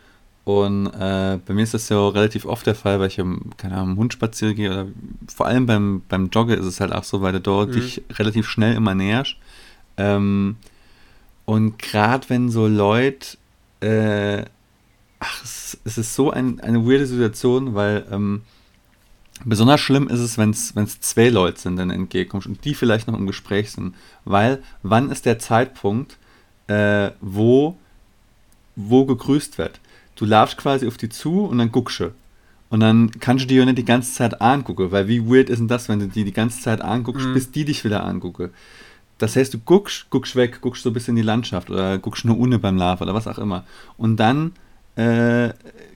[0.45, 3.77] und äh, bei mir ist das ja relativ oft der Fall, weil ich im, keine
[3.77, 4.87] Ahnung, Hund spazieren gehe oder
[5.27, 7.73] vor allem beim, beim Joggen ist es halt auch so, weil du dort mhm.
[7.75, 9.37] dich relativ schnell immer näherst.
[9.99, 10.57] Ähm,
[11.45, 13.37] und gerade wenn so Leute,
[13.81, 14.47] äh,
[15.21, 18.41] ach, es, es, ist so ein, eine weirde Situation, weil ähm,
[19.45, 23.19] Besonders schlimm ist es, wenn es zwei Leute sind, dann entgegenkommst und die vielleicht noch
[23.19, 23.95] im Gespräch sind.
[24.25, 26.17] Weil, wann ist der Zeitpunkt,
[26.67, 27.77] äh, wo,
[28.77, 29.81] wo gegrüßt wird?
[30.17, 32.11] du laufst quasi auf die zu und dann guckst du.
[32.71, 35.61] Und dann kannst du die ja nicht die ganze Zeit angucken, weil wie weird ist
[35.61, 37.35] denn das, wenn du die die ganze Zeit anguckst, Mhm.
[37.35, 38.51] bis die dich wieder angucken.
[39.19, 42.25] Das heißt, du guckst, guckst weg, guckst so ein bisschen in die Landschaft oder guckst
[42.25, 43.65] nur ohne beim Laufen oder was auch immer.
[43.97, 44.53] Und dann
[44.97, 45.51] äh,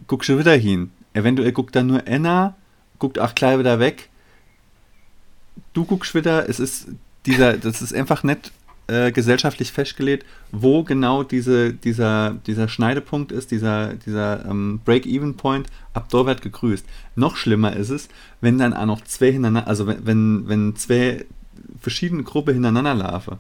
[0.07, 0.93] guckst du wieder hin.
[1.15, 2.55] Eventuell guckt dann nur Anna,
[3.03, 4.11] guckt auch gleich wieder weg.
[5.73, 6.87] Du guckst wieder, es ist
[7.27, 8.53] dieser, das ist einfach nicht
[8.87, 16.07] äh, gesellschaftlich festgelegt, wo genau diese, dieser, dieser Schneidepunkt ist, dieser, dieser ähm, Break-Even-Point, ab
[16.11, 16.87] dort wird gegrüßt.
[17.17, 18.09] Noch schlimmer ist es,
[18.41, 21.25] wenn dann auch noch zwei hintereinander, also wenn, wenn, wenn zwei
[21.81, 23.39] verschiedene Gruppen hintereinander laufen.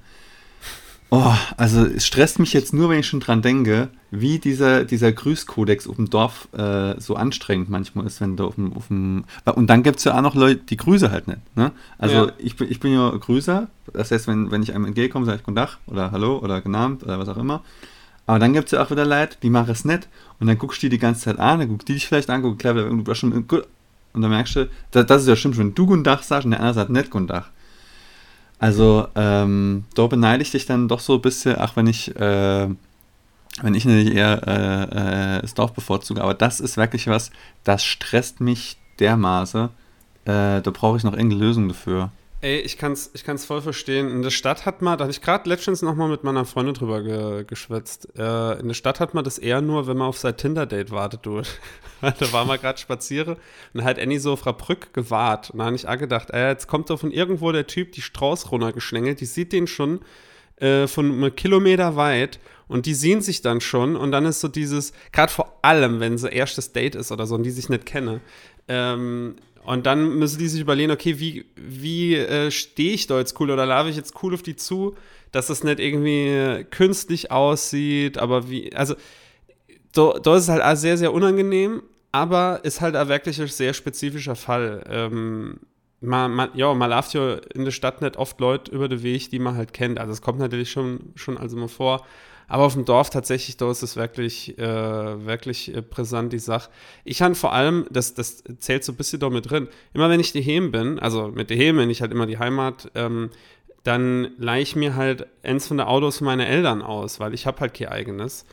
[1.14, 5.12] Oh, also es stresst mich jetzt nur, wenn ich schon dran denke, wie dieser, dieser
[5.12, 9.24] Grüßkodex auf dem Dorf äh, so anstrengend manchmal ist, wenn du auf dem, auf dem
[9.44, 11.40] und dann gibt es ja auch noch Leute, die grüße halt nicht.
[11.54, 11.72] Ne?
[11.98, 12.32] Also Ja.
[12.38, 15.42] ich, bin, ich bin ja Grüßer, das heißt, wenn, wenn ich einem entgegenkomme, sage ich
[15.42, 17.62] Guten Tag oder Hallo oder Genannt oder was auch immer.
[18.24, 20.08] Aber dann gibt es ja auch wieder Leute, die machen es nicht
[20.40, 22.40] und dann guckst du die die ganze Zeit an, dann guckst die dich vielleicht an,
[22.40, 23.66] guckst klar, du schon gut
[24.14, 26.52] und dann merkst du, das, das ist ja stimmt, wenn du Guten Tag sagst und
[26.52, 27.50] der andere sagt nicht Guten Tag.
[28.62, 32.68] Also, ähm, da beneide ich dich dann doch so ein bisschen, auch wenn ich, äh,
[33.60, 37.32] wenn ich natürlich eher äh, äh, das Dorf bevorzuge, aber das ist wirklich was,
[37.64, 39.64] das stresst mich dermaßen.
[40.26, 42.12] Äh, da brauche ich noch irgendeine Lösung dafür.
[42.44, 44.10] Ey, ich kann's, ich kann's voll verstehen.
[44.10, 47.00] In der Stadt hat man, da hatte ich gerade letztens nochmal mit meiner Freundin drüber
[47.00, 48.08] ge, geschwätzt.
[48.18, 51.24] Äh, in der Stadt hat man das eher nur, wenn man auf sein Tinder-Date wartet,
[51.24, 51.42] du.
[52.00, 53.36] da war man gerade spazieren
[53.74, 55.50] und hat Annie so auf Brück gewahrt.
[55.50, 58.02] Und da habe ich auch gedacht, ey, jetzt kommt doch von irgendwo der Typ die
[58.02, 60.00] Strauß runtergeschlängelt, die sieht den schon
[60.56, 64.48] äh, von einem Kilometer weit und die sehen sich dann schon und dann ist so
[64.48, 67.86] dieses, gerade vor allem, wenn so erstes Date ist oder so und die sich nicht
[67.86, 68.20] kennen,
[68.66, 73.38] ähm, und dann müssen die sich überlegen, okay, wie, wie äh, stehe ich da jetzt
[73.40, 74.96] cool oder laufe ich jetzt cool auf die zu,
[75.30, 78.94] dass das nicht irgendwie künstlich aussieht, aber wie, also
[79.92, 84.36] da, ist es halt sehr, sehr unangenehm, aber ist halt auch wirklich ein sehr spezifischer
[84.36, 84.84] Fall.
[84.88, 85.60] Ähm,
[86.00, 89.30] man, man, ja, man läuft ja in der Stadt nicht oft Leute über den Weg,
[89.30, 90.00] die man halt kennt.
[90.00, 92.04] Also es kommt natürlich schon, schon also mal vor.
[92.52, 96.68] Aber auf dem Dorf tatsächlich, da ist es wirklich, äh, wirklich äh, brisant, die Sache.
[97.02, 100.20] Ich habe vor allem, das, das zählt so ein bisschen da mit drin, immer wenn
[100.20, 103.30] ich daheim bin, also mit daheim, wenn ich halt immer die Heimat, ähm,
[103.84, 107.58] dann leihe ich mir halt eins von der Autos meiner Eltern aus, weil ich habe
[107.60, 108.44] halt kein eigenes.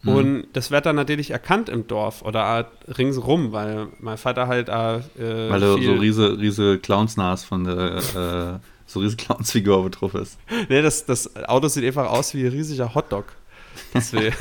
[0.00, 0.14] Mhm.
[0.14, 5.02] Und das wird dann natürlich erkannt im Dorf oder ringsrum, weil mein Vater halt äh,
[5.50, 10.38] Weil du so riese, riese Clownsnas von der, äh, so riese Clownsfigur drauf ist.
[10.70, 13.26] Nee, das, das Auto sieht einfach aus wie ein riesiger Hotdog.
[13.94, 14.34] Deswegen.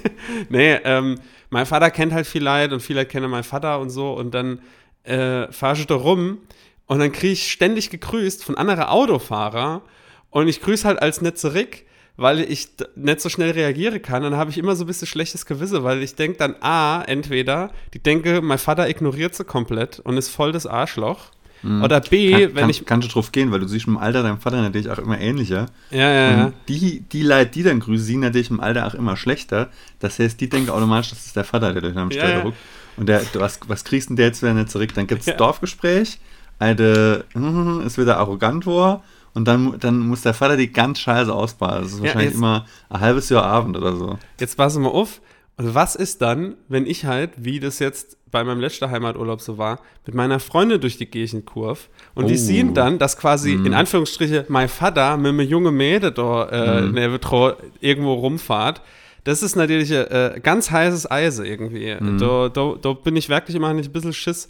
[0.48, 1.18] nee, ähm,
[1.50, 4.12] mein Vater kennt halt viel Leid und viele kennen meinen Vater und so.
[4.12, 4.60] Und dann
[5.04, 6.38] äh, fahre ich da rum
[6.86, 9.82] und dann kriege ich ständig gegrüßt von anderen Autofahrer.
[10.30, 11.84] Und ich grüße halt als nicht zurück,
[12.16, 14.22] weil ich nicht so schnell reagieren kann.
[14.22, 17.70] Dann habe ich immer so ein bisschen schlechtes Gewissen, weil ich denke dann, A, entweder,
[17.94, 21.30] die denke, mein Vater ignoriert sie komplett und ist voll das Arschloch.
[21.64, 22.84] Oder B, Kann, wenn kann, ich.
[22.86, 25.66] kannst du drauf gehen, weil du siehst im Alter deinem Vater natürlich auch immer ähnlicher.
[25.90, 26.44] Ja, ja, ja.
[26.46, 29.68] Und die, die Leute, die dann grüßen, sehen natürlich im Alter auch immer schlechter.
[29.98, 32.40] Das heißt, die denken automatisch, das ist der Vater, der durch den Ja, Steuer ja.
[32.42, 32.56] ruckt.
[32.96, 34.94] Und der, du, was, was kriegst denn der jetzt wieder nicht zurück?
[34.94, 35.34] Dann gibt es Ja.
[35.34, 36.18] Dorfgespräch,
[36.58, 39.02] eine, hm, ist wieder arrogant war
[39.34, 41.82] und dann, dann muss der Vater die ganz scheiße ausbaden.
[41.82, 44.18] Das ist Ja, wahrscheinlich jetzt- immer ein halbes Jahr Abend oder so.
[44.40, 45.20] Jetzt pass mal auf.
[45.58, 49.58] Und was ist dann, wenn ich halt, wie das jetzt bei meinem letzten Heimaturlaub so
[49.58, 51.80] war, mit meiner Freundin durch die Kirchenkurve
[52.14, 52.38] und die Oh.
[52.38, 53.66] sehen dann, dass quasi Mhm.
[53.66, 57.20] in Anführungsstriche mein Vater mit einem jungen Mädel da äh, Mhm.
[57.20, 58.82] dran irgendwo rumfahrt.
[59.24, 61.96] Das ist natürlich äh, ganz heißes Eis irgendwie.
[61.98, 62.18] Mhm.
[62.18, 64.48] Da, da, da bin ich wirklich immer nicht ein bisschen Schiss.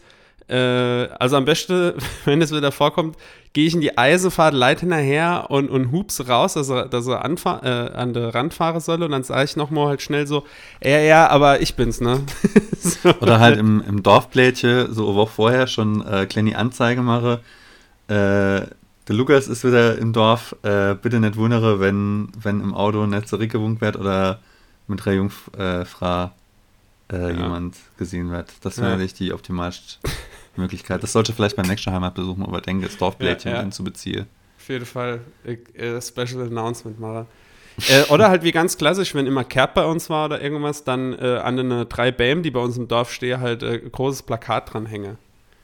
[0.48, 1.92] Äh, also am besten,
[2.24, 3.16] wenn es wieder vorkommt,
[3.52, 7.24] gehe ich in die Eisenfahrt, leite hinterher und, und hups raus, dass er, dass er
[7.24, 10.44] anfahr, äh, an der Rand fahren soll und dann sage ich nochmal halt schnell so,
[10.82, 12.20] ja, ja, aber ich bin's, ne?
[12.78, 13.10] so.
[13.20, 17.40] Oder halt im, im Dorfblättchen, so eine Woche vorher schon äh, kleine Anzeige mache.
[18.08, 18.66] Äh,
[19.08, 20.54] der Lukas ist wieder im Dorf.
[20.62, 24.40] Äh, bitte nicht wundere, wenn, wenn im Auto nicht zurückgewunken wird oder
[24.86, 26.24] mit der Jungfrau
[27.10, 27.42] äh, äh, Ja.
[27.42, 28.52] jemand gesehen wird.
[28.62, 28.92] Das wäre Ja.
[28.92, 29.96] natürlich die optimalste
[30.58, 31.02] Möglichkeit.
[31.02, 33.62] Das sollte vielleicht beim nächsten Heimatbesuch mal überdenken, das Dorfblättchen Ja, ja.
[33.62, 34.26] einzubeziehen.
[34.58, 37.26] Auf jeden Fall äh, Special Announcement mache.
[37.88, 41.12] äh, oder halt wie ganz klassisch, wenn immer Kerb bei uns war oder irgendwas, dann
[41.18, 44.22] äh, an den drei Bämen, die bei uns im Dorf stehen, halt äh, ein großes
[44.22, 45.16] Plakat dranhänge,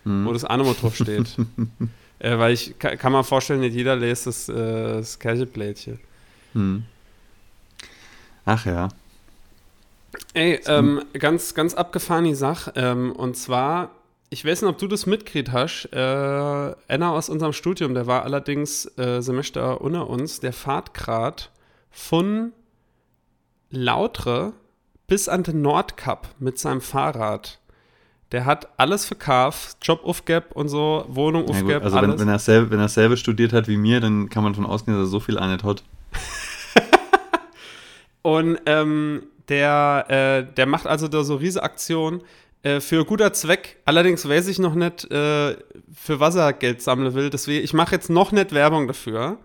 [0.04, 0.24] Hm.
[0.26, 1.36] wo das Animo drauf steht.
[2.20, 5.98] äh, weil ich ka- kann mir vorstellen, nicht jeder lässt das, äh, das Kircheblättchen.
[6.52, 6.84] Hm.
[8.46, 8.88] Ach ja.
[10.34, 12.72] Ey, ähm, ganz, ganz abgefahrene Sache.
[12.76, 13.90] Ähm, und zwar,
[14.34, 15.88] ich weiß nicht, ob du das mitgekriegt hast.
[15.92, 21.52] Äh, einer aus unserem Studium, der war allerdings äh, Semester unter uns, der fährt grad
[21.92, 22.50] von
[23.70, 24.52] Lautre
[25.06, 27.60] bis an den Nordkap mit seinem Fahrrad.
[28.32, 32.20] Der hat alles verkauft, Job aufgab und so, Wohnung Ja, aufgab, also wenn, alles.
[32.20, 34.96] wenn, er selber, wenn er selber studiert hat wie mir, dann kann man davon ausgehen,
[34.96, 35.84] dass er so viel an hat.
[38.22, 42.22] Und ähm, der, äh, der macht also da so riese Aktionen
[42.64, 43.76] äh, für guter Zweck.
[43.84, 45.56] Allerdings weiß ich noch nicht, äh,
[45.94, 47.30] für was er Geld sammeln will.
[47.30, 49.38] Deswegen, ich mache jetzt noch nicht Werbung dafür.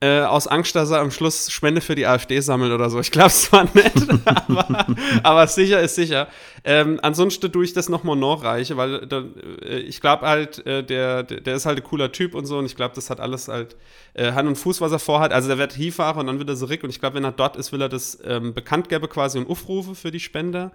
[0.00, 2.98] Äh, aus Angst, dass er am Schluss Spende für die AfD sammelt oder so.
[2.98, 3.94] Ich glaube es zwar nicht,
[4.24, 4.86] aber,
[5.22, 6.26] aber sicher ist sicher.
[6.64, 9.22] Ähm, ansonsten tue ich das nochmal nachreiche, weil da,
[9.64, 12.66] äh, ich glaube halt, äh, der, der ist halt ein cooler Typ und so und
[12.66, 13.76] ich glaube, das hat alles halt
[14.14, 15.32] äh, Hand und Fuß, was er vorhat.
[15.32, 17.54] Also der wird hinfahren und dann wird er zurück und ich glaube, wenn er dort
[17.54, 20.72] ist, will er das ähm, bekannt geben quasi und aufrufe für die Spender.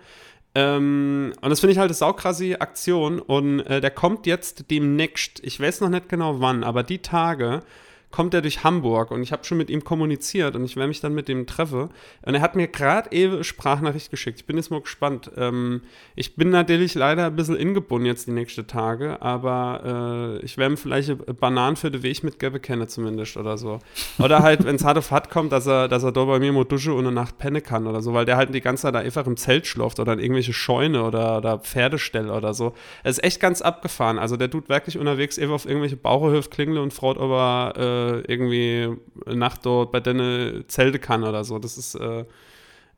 [0.56, 3.20] Ähm, und das finde ich halt eine saukrasse Aktion.
[3.20, 7.64] Und äh, der kommt jetzt demnächst, ich weiß noch nicht genau wann, aber die Tage
[8.12, 11.02] kommt er durch Hamburg und ich habe schon mit ihm kommuniziert und ich werde mich
[11.02, 11.90] dann mit dem treffen.
[12.22, 14.40] Und er hat mir gerade eben Sprachnachricht geschickt.
[14.40, 15.30] Ich bin jetzt mal gespannt.
[15.36, 15.82] Ähm,
[16.16, 20.76] ich bin natürlich leider ein bisschen ingebunden jetzt die nächsten Tage, aber äh, ich werde
[20.76, 23.80] ihm vielleicht Bananen für den Weg mitgeben kennen zumindest oder so.
[24.20, 26.54] Oder halt, wenn es hart auf hart kommt, dass er, dass er da bei mir
[26.54, 28.96] mal dusche und eine Nacht pennen kann oder so, weil der halt die ganze Zeit
[28.96, 32.74] da einfach im Zelt schläft oder in irgendwelche Scheune oder, oder Pferdestelle oder so.
[33.04, 34.18] Es ist echt ganz abgefahren.
[34.18, 38.32] Also der tut wirklich unterwegs eben auf irgendwelche Bauernhöfe klingle und fraut, ob er äh,
[38.32, 41.60] irgendwie Nacht dort bei deine Zelte kann oder so.
[41.60, 42.26] Das ist äh,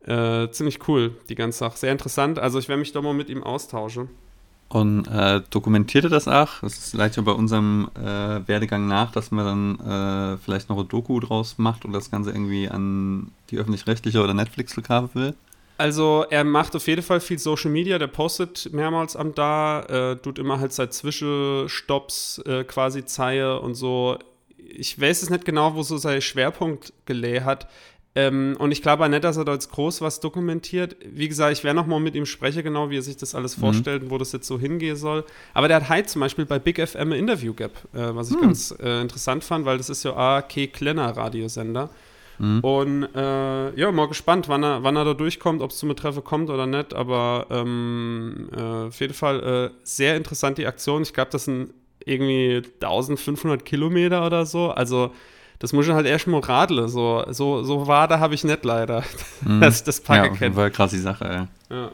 [0.06, 1.78] äh, ziemlich cool, die ganze Sache.
[1.78, 2.40] Sehr interessant.
[2.40, 4.10] Also ich werde mich doch mal mit ihm austauschen.
[4.70, 6.62] Und äh, dokumentierte das auch.
[6.62, 9.46] Das ist vielleicht ja bei unserem äh, Werdegang nach, dass man
[9.80, 14.22] dann äh, vielleicht noch ein Doku draus macht und das Ganze irgendwie an die öffentlich-rechtliche
[14.24, 15.34] oder Netflix verkaufen will.
[15.80, 20.18] Also er macht auf jeden Fall viel Social Media, der postet mehrmals am da, äh,
[20.18, 24.20] tut immer halt seit Zwischenstopps äh, quasi Zeige und so.
[24.68, 27.68] Ich weiß es nicht genau, wo so sein Schwerpunkt gelegt hat.
[28.16, 30.96] Ähm, und ich glaube auch nicht, dass er da jetzt groß was dokumentiert.
[31.06, 34.04] Wie gesagt, ich werde nochmal mit ihm sprechen, genau wie er sich das alles vorstellt
[34.04, 35.24] und wo das jetzt so hingehen soll.
[35.54, 38.40] Aber der hat heute zum Beispiel bei Big FM ein Interview Gap, äh, was ich
[38.40, 41.90] ganz äh, interessant fand, weil das ist ja auch kein kleiner Radiosender.
[42.62, 46.24] Und äh, ja, mal gespannt, wann er, wann er da durchkommt, ob es zum Treffen
[46.24, 46.94] kommt oder nicht.
[46.94, 51.02] Aber ähm, äh, auf jeden Fall äh, sehr interessant die Aktion.
[51.02, 51.74] Ich glaube, das sind
[52.06, 54.72] irgendwie 1500 Kilometer oder so.
[54.72, 55.14] Also
[55.60, 56.88] das muss ich halt erst mal radeln.
[56.88, 59.04] So, so, so war da habe ich nicht leider.
[59.60, 60.56] Das, das ja, Packe jeden kennt.
[60.56, 61.76] Fall krass die Sache, ey.
[61.76, 61.92] Ja.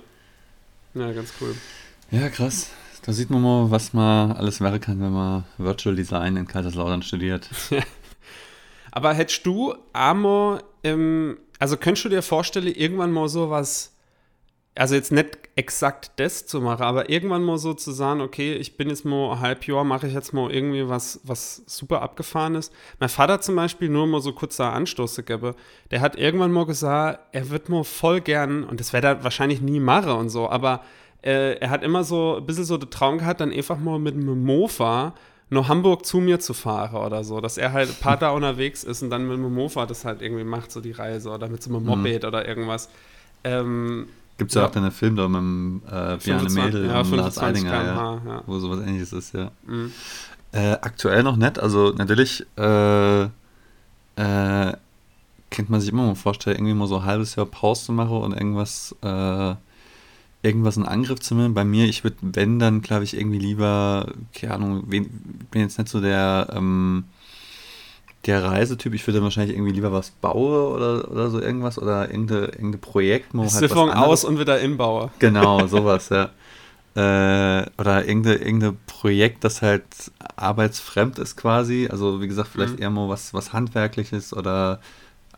[0.93, 1.55] ja, ganz cool.
[2.11, 2.69] Ja, krass.
[3.05, 7.03] Da sieht man mal, was man alles werden kann, wenn man Virtual Design in Kaiserslautern
[7.03, 7.49] studiert.
[8.91, 13.94] Aber hättest du Amor, ähm, also könntest du dir vorstellen, irgendwann mal so was,
[14.77, 18.75] also jetzt nicht exakt das zu machen, aber irgendwann mal so zu sagen, okay, ich
[18.75, 22.55] bin jetzt mal ein halb Jahr, mache ich jetzt mal irgendwie was, was super abgefahren
[22.55, 22.73] ist.
[22.99, 25.53] Mein Vater zum Beispiel, nur mal so kurz da Anstoß gegeben,
[25.91, 29.61] der hat irgendwann mal gesagt, er wird mal voll gern, und das werde er wahrscheinlich
[29.61, 30.83] nie machen und so, aber
[31.21, 34.15] äh, er hat immer so ein bisschen so den Traum gehabt, dann einfach mal mit
[34.15, 35.13] einem Mofa
[35.49, 38.83] nur Hamburg zu mir zu fahren oder so, dass er halt ein paar da unterwegs
[38.83, 41.63] ist und dann mit dem Mofa das halt irgendwie macht, so die Reise oder mit
[41.63, 42.89] so einem Moped oder irgendwas.
[43.43, 44.07] Ähm,
[44.37, 44.61] Gibt es ja.
[44.61, 44.67] Ja.
[44.67, 47.43] auch dann einen Film da mit dem äh, Bjarne 25 Mädel ja, und Lars 25
[47.43, 48.43] Eidinger, ja, ja.
[48.45, 49.51] wo sowas ähnliches ist, ja.
[49.65, 49.91] Mhm.
[50.51, 53.27] Äh, aktuell noch nicht, also natürlich äh, äh,
[55.51, 58.17] könnte man sich immer mal vorstellen, irgendwie mal so ein halbes Jahr Pause zu machen
[58.17, 59.55] und irgendwas, äh,
[60.43, 61.53] irgendwas in Angriff zu nehmen.
[61.53, 65.09] Bei mir, ich würde, wenn, dann glaube ich irgendwie lieber, keine Ahnung, wen,
[65.51, 67.05] bin jetzt nicht so der, ähm,
[68.25, 72.09] der Reisetyp, ich würde dann wahrscheinlich irgendwie lieber was bauen oder, oder so irgendwas oder
[72.09, 73.33] irgendein, irgendein Projekt.
[73.33, 75.11] halt Siphon aus und wieder inbaue.
[75.19, 76.29] Genau, sowas, ja.
[76.95, 79.83] Äh, oder irgendein, irgendein Projekt, das halt
[80.37, 81.87] arbeitsfremd ist quasi.
[81.91, 82.81] Also wie gesagt, vielleicht Mhm.
[82.81, 84.79] eher mal was, was Handwerkliches oder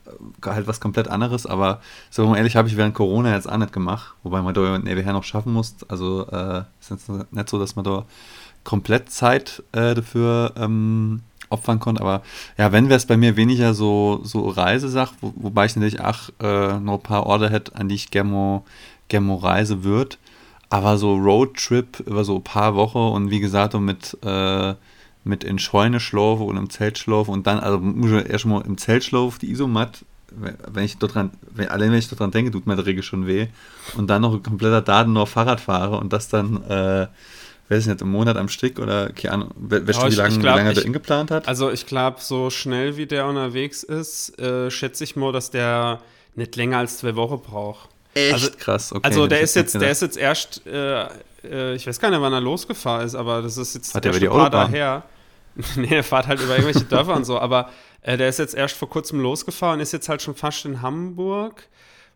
[0.06, 1.46] äh, halt was komplett anderes.
[1.48, 4.14] Aber so ehrlich habe ich während Corona jetzt auch nicht gemacht.
[4.24, 5.76] Wobei man da nebenher noch schaffen muss.
[5.88, 8.06] Also äh, ist jetzt nicht so, dass man da
[8.64, 12.02] komplett Zeit äh, dafür ähm, opfern konnte.
[12.02, 12.22] Aber
[12.58, 16.30] ja, wenn wäre es bei mir weniger so, so Reisesache, wo, wobei ich natürlich auch
[16.42, 18.62] äh, noch ein paar Orte hätte, an die ich gerne mal-
[19.38, 20.18] reise würde.
[20.70, 24.74] Aber so Roadtrip über so ein paar Wochen und wie gesagt, so mit, äh,
[25.24, 28.62] mit in Scheune schlafen und im Zelt schlafen und dann, also muss ich erst mal
[28.66, 32.32] im Zelt schlafen, die Isomat, wenn ich dort dran, wenn, allein wenn ich dort dran
[32.32, 33.48] denke, tut mir der Regel schon weh.
[33.96, 37.08] Und dann noch ein kompletter Daten nur Fahrrad fahre und das dann, äh,
[37.70, 40.36] weiß ich nicht, im Monat am Stück oder, keine Ahnung, we- weißt du, wie lange,
[40.36, 41.48] wie glaub, lange er ich- ingeplant hat?
[41.48, 46.00] Also ich glaube, so schnell wie der unterwegs ist, äh, schätze ich mal, dass der
[46.36, 47.90] nicht länger als zwei Wochen braucht.
[48.14, 49.02] Echt also- krass, okay.
[49.04, 51.04] also der ist jetzt, der ist jetzt erst, äh,
[51.44, 54.12] äh, ich weiß gar nicht, wann er losgefahren ist, aber das ist jetzt Hat der
[54.12, 54.72] über die ein paar Autobahn?
[54.72, 55.04] daher.
[55.76, 57.70] nee, er fährt halt über irgendwelche Dörfer und so, aber
[58.02, 61.68] äh, der ist jetzt erst vor kurzem losgefahren, ist jetzt halt schon fast in Hamburg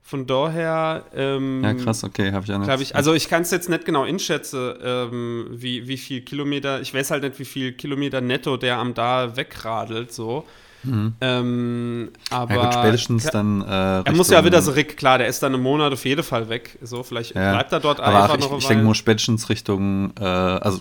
[0.03, 1.05] Von daher.
[1.15, 2.81] Ähm, ja, krass, okay, habe ich auch nicht.
[2.81, 6.93] Ich, also ich kann es jetzt nicht genau einschätzen, ähm, wie, wie viel Kilometer, ich
[6.93, 10.45] weiß halt nicht, wie viel Kilometer netto der am da wegradelt, so.
[10.83, 11.13] Mhm.
[11.21, 13.61] Ähm, aber ja, gut, spätestens dann.
[13.61, 16.23] Äh, er muss ja wieder so, Rick, klar, der ist dann einen Monat auf jeden
[16.23, 16.77] Fall weg.
[16.81, 17.51] So, vielleicht ja.
[17.53, 18.57] bleibt er dort aber einfach ach, noch.
[18.57, 20.79] Ich, ich denke mal, spätestens Richtung, äh, also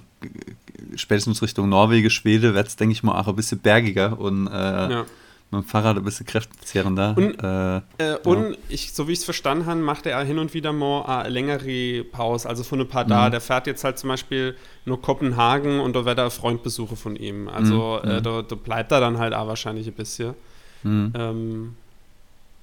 [0.97, 4.51] spätestens Richtung Norwegen, Schwede wird es, denke ich mal, auch ein bisschen bergiger und äh,
[4.51, 5.05] ja
[5.51, 7.15] mit dem Fahrrad ein bisschen kräftezehrender.
[7.17, 10.55] Und, äh, äh, und ich, so wie ich es verstanden habe, macht er hin und
[10.55, 13.09] wieder mal eine längere Pause, also von ein paar mhm.
[13.09, 13.31] da.
[13.31, 17.49] Der fährt jetzt halt zum Beispiel nur Kopenhagen und da wird er Freundbesuche von ihm.
[17.49, 18.11] Also mhm.
[18.11, 20.35] äh, da, da, bleibt er dann halt auch wahrscheinlich ein bisschen.
[20.83, 21.13] Mhm.
[21.15, 21.77] Ähm,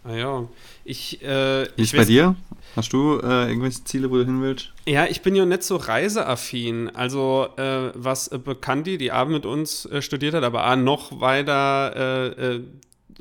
[0.08, 0.48] naja,
[0.86, 1.22] ich.
[1.22, 2.36] Äh, Wie ist bei dir?
[2.76, 4.72] Hast du äh, irgendwelche Ziele, wo du hin willst?
[4.86, 6.90] Ja, ich bin ja nicht so reiseaffin.
[6.96, 11.20] Also, äh, was äh, Bekannti, die Abend mit uns äh, studiert hat, aber auch noch
[11.20, 12.62] weiter äh,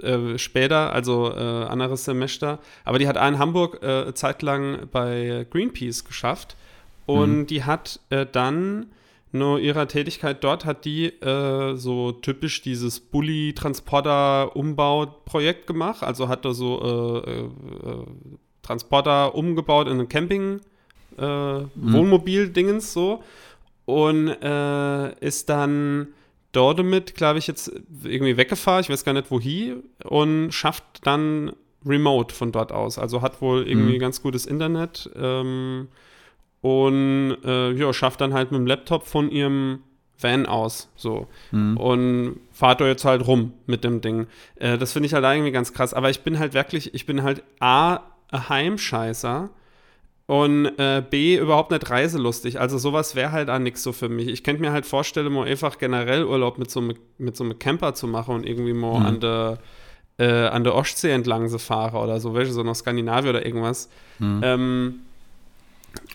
[0.03, 2.59] äh, später, also anderes Semester.
[2.85, 3.81] Aber die hat auch in Hamburg
[4.15, 6.55] zeitlang bei Greenpeace geschafft.
[7.07, 7.47] Und mhm.
[7.47, 8.01] die hat
[8.33, 8.87] dann
[9.39, 16.03] nur ihrer Tätigkeit dort hat die äh, so typisch dieses Bulli-Transporter-Umbau-Projekt gemacht.
[16.03, 17.49] Also hat da so äh, äh,
[18.63, 23.03] Transporter umgebaut in ein Camping-Wohnmobil-Dingens äh, mhm.
[23.03, 23.23] so.
[23.85, 26.09] Und äh, ist dann
[26.53, 27.71] dort damit, glaube ich, jetzt
[28.03, 28.83] irgendwie weggefahren.
[28.83, 29.85] Ich weiß gar nicht wohin.
[30.05, 31.53] Und schafft dann
[31.85, 32.99] remote von dort aus.
[32.99, 34.01] Also hat wohl irgendwie mhm.
[34.01, 35.11] ganz gutes Internet.
[35.15, 35.89] Ähm,
[36.67, 39.85] und äh, ja, schafft dann halt mit dem Laptop von ihrem
[40.21, 41.29] Van aus, so.
[41.53, 41.77] Mhm.
[41.77, 44.27] Und fahrt da jetzt halt rum mit dem Ding.
[44.57, 45.95] Äh, das finde ich halt irgendwie ganz krass.
[45.95, 48.01] Aber ich bin halt wirklich, ich bin halt A,
[48.33, 49.49] Heimscheißer
[50.27, 52.59] und äh, B, überhaupt nicht reiselustig.
[52.59, 54.27] Also sowas wäre halt auch nichts so für mich.
[54.27, 57.95] Ich könnte mir halt vorstellen, mal einfach generell Urlaub mit so, mit so einem Camper
[57.95, 59.07] zu machen und irgendwie mal mhm.
[59.07, 59.59] an der
[60.19, 63.89] äh, an der Ostsee entlang zu fahren oder so, welche so nach Skandinavien oder irgendwas.
[64.19, 64.41] Mhm.
[64.43, 65.01] Ähm,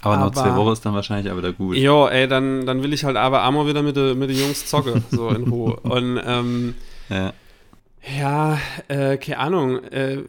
[0.02, 1.78] aber, aber noch zwei Wochen ist dann wahrscheinlich auch wieder gut.
[1.78, 4.66] Jo, ey, dann, dann will ich halt aber einmal wieder mit den mit de Jungs
[4.66, 5.76] zocke, so in Ruhe.
[5.84, 6.76] Und ähm,
[7.10, 7.34] ja,
[8.20, 9.84] ja äh, keine Ahnung.
[9.86, 10.20] Äh,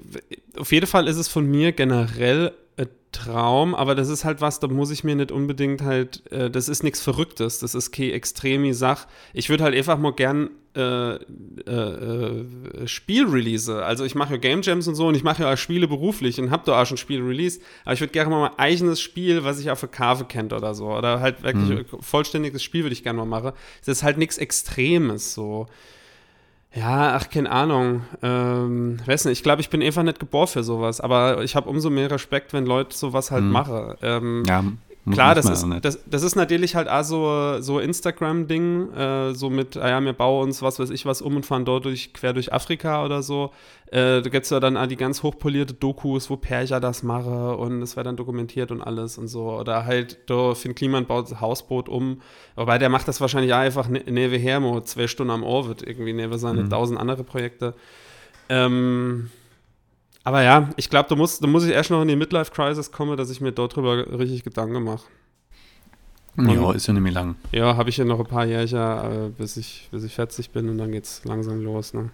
[0.58, 4.60] auf jeden Fall ist es von mir generell ein Traum, aber das ist halt was,
[4.60, 8.12] da muss ich mir nicht unbedingt halt, äh, das ist nichts Verrücktes, das ist keine
[8.12, 9.08] extreme Sache.
[9.32, 13.84] Ich würde halt einfach mal gern äh, äh, äh, Spielrelease.
[13.84, 16.40] Also ich mache ja Game Jams und so und ich mache ja auch Spiele beruflich
[16.40, 17.62] und habe da auch schon Spiele released.
[17.84, 20.74] Aber ich würde gerne mal mein eigenes Spiel, was ich auf der Kave kennt oder
[20.74, 20.86] so.
[20.86, 22.00] Oder halt wirklich mhm.
[22.00, 23.52] vollständiges Spiel würde ich gerne mal machen.
[23.84, 25.66] Das ist halt nichts Extremes so.
[26.74, 28.04] Ja, ach, keine Ahnung.
[28.22, 31.02] Ähm, weiß nicht, ich glaube, ich bin einfach nicht geboren für sowas.
[31.02, 33.50] Aber ich habe umso mehr Respekt, wenn Leute sowas halt mhm.
[33.50, 33.94] machen.
[34.00, 34.64] Ähm, ja,
[35.10, 39.76] Klar, das ist, das, das, ist natürlich halt auch so, so Instagram-Ding, äh, so mit,
[39.76, 42.32] ah ja, wir bauen uns was weiß ich was um und fahren dort durch, quer
[42.32, 43.50] durch Afrika oder so.
[43.86, 47.56] Äh, da gibt es ja dann auch die ganz hochpolierte Dokus, wo Perja das mache
[47.56, 49.50] und es wird dann dokumentiert und alles und so.
[49.50, 52.22] Oder halt, da Finn Kliman baut das Hausboot um,
[52.54, 56.12] wobei der macht das wahrscheinlich auch einfach ne, neben Hermo, zwei Stunden am Orbit, irgendwie
[56.12, 56.70] neben seine mhm.
[56.70, 57.74] tausend andere Projekte.
[58.48, 59.30] Ähm,
[60.24, 63.16] aber ja, ich glaube, da muss, da muss ich erst noch in die Midlife-Crisis kommen,
[63.16, 65.04] dass ich mir dort drüber richtig Gedanken mache.
[66.36, 67.36] Ja, ist ja nicht mehr lang.
[67.50, 70.68] Ja, habe ich ja noch ein paar Jährchen, äh, bis, ich, bis ich 40 bin
[70.70, 71.92] und dann geht es langsam los.
[71.92, 72.10] Ne?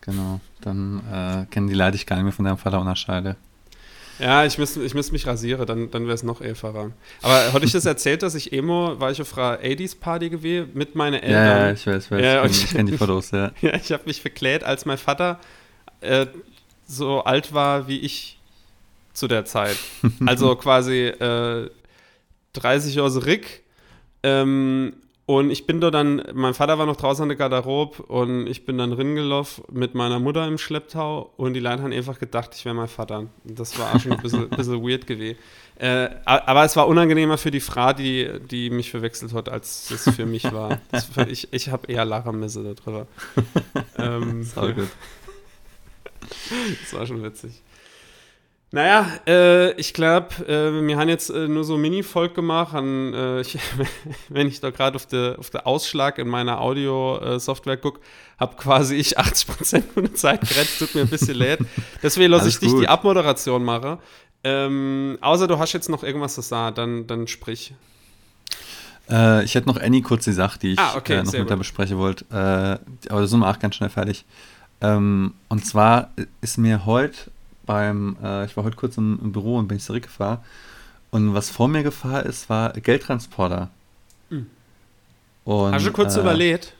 [0.00, 3.36] Genau, dann äh, kennen die Leute dich gar nicht mehr von deinem Vater unterscheide.
[4.18, 6.92] Ja, ich müsste ich müsst mich rasieren, dann, dann wäre es noch einfacher.
[7.22, 10.94] Aber hatte ich das erzählt, dass ich Emo, war ich auf einer 80s-Party gewesen mit
[10.94, 11.32] meinen Eltern?
[11.32, 12.22] Ja, ja ich weiß, weiß.
[12.22, 13.52] Ja, ich kenne kenn die Fotos, ja.
[13.60, 15.40] ja, ich habe mich verklärt, als mein Vater
[16.00, 16.26] äh,
[16.92, 18.38] so alt war wie ich
[19.12, 19.76] zu der Zeit.
[20.26, 21.70] Also quasi äh,
[22.54, 23.62] 30 Jahre Rick.
[24.22, 28.48] Ähm, und ich bin da dann, mein Vater war noch draußen an der Garderobe und
[28.48, 32.50] ich bin dann ringelaufen mit meiner Mutter im Schlepptau und die Leute haben einfach gedacht,
[32.54, 33.26] ich wäre mein Vater.
[33.44, 35.38] Das war auch schon ein bisschen, bisschen weird gewesen.
[35.76, 40.14] Äh, aber es war unangenehmer für die Frau, die, die mich verwechselt hat, als es
[40.14, 40.80] für mich war.
[40.90, 43.06] Das, ich ich habe eher Lachamisse darüber.
[43.96, 44.88] ähm, war gut.
[46.82, 47.62] Das war schon witzig.
[48.74, 52.74] Naja, äh, ich glaube, äh, wir haben jetzt äh, nur so Mini-Volk gemacht.
[52.74, 53.58] An, äh, ich,
[54.30, 58.00] wenn ich da gerade auf den auf de Ausschlag in meiner Audio-Software gucke,
[58.40, 60.78] habe quasi ich 80% von der Zeit gerettet.
[60.78, 61.58] Tut mir ein bisschen leid.
[62.02, 63.98] Deswegen lasse ich dich die Abmoderation machen.
[64.42, 67.74] Ähm, außer du hast jetzt noch irgendwas zu sagen, dann, dann sprich.
[69.10, 71.50] Äh, ich hätte noch Annie kurz die Sache, die ich ah, okay, äh, noch mit
[71.50, 72.24] dir besprechen wollte.
[72.30, 72.80] aber
[73.20, 74.24] da sind wir auch ganz schnell fertig.
[74.82, 76.10] Ähm, und zwar
[76.40, 77.30] ist mir heute
[77.64, 80.38] beim, äh, ich war heute kurz im, im, Büro und bin ich zurückgefahren.
[81.10, 83.70] Und was vor mir gefahren ist, war Geldtransporter.
[84.30, 84.46] Mhm.
[85.44, 86.74] Und, Hast du kurz äh, überlegt?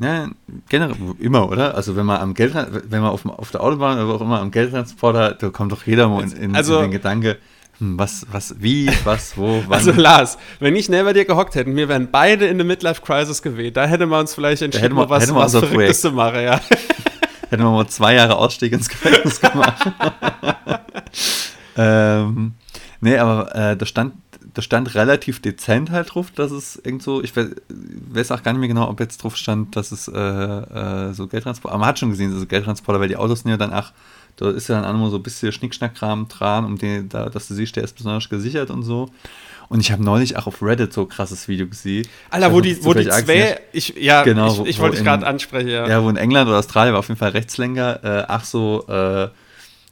[0.00, 0.28] Ja,
[0.68, 1.74] generell, immer, oder?
[1.74, 4.52] Also wenn man am Geld, wenn man auf, auf der Autobahn oder auch immer am
[4.52, 7.38] Geldtransporter, da kommt doch jeder mal in, in, Also- in den Gedanke,
[7.80, 9.78] was, was, wie, was, wo, wann.
[9.78, 13.40] Also Lars, wenn ich neben dir gehockt hätten, wir wären beide in der Midlife Crisis
[13.42, 13.76] gewählt.
[13.76, 16.60] Da hätte man uns vielleicht entschieden, wir- was, was unser Verrücktes zu machen, ja.
[17.50, 19.90] Hätten wir mal zwei Jahre Ausstieg ins Gefängnis gemacht.
[21.76, 22.52] ähm,
[23.00, 24.14] nee, aber äh, da stand,
[24.54, 28.52] da stand relativ dezent halt drauf, dass es irgend so, ich weiß, weiß auch gar
[28.52, 31.88] nicht mehr genau, ob jetzt drauf stand, dass es äh, äh, so Geldtransporter, aber man
[31.88, 33.92] hat schon gesehen, so Geldtransporter, weil die Autos sind ja dann, ach,
[34.38, 37.48] da ist ja dann auch immer so ein bisschen Schnickschnackkram dran, um den, da, dass
[37.48, 39.10] du siehst, der ist besonders gesichert und so.
[39.68, 42.06] Und ich habe neulich auch auf Reddit so ein krasses Video gesehen.
[42.30, 45.26] Alter, wo die, wo die zwei, ich, ja, Genau, ich, ich wo wollte dich gerade
[45.26, 45.86] ansprechen, ja.
[45.86, 49.28] Ja, wo in England oder Australien war auf jeden Fall Rechtslenker, äh, ach so, äh,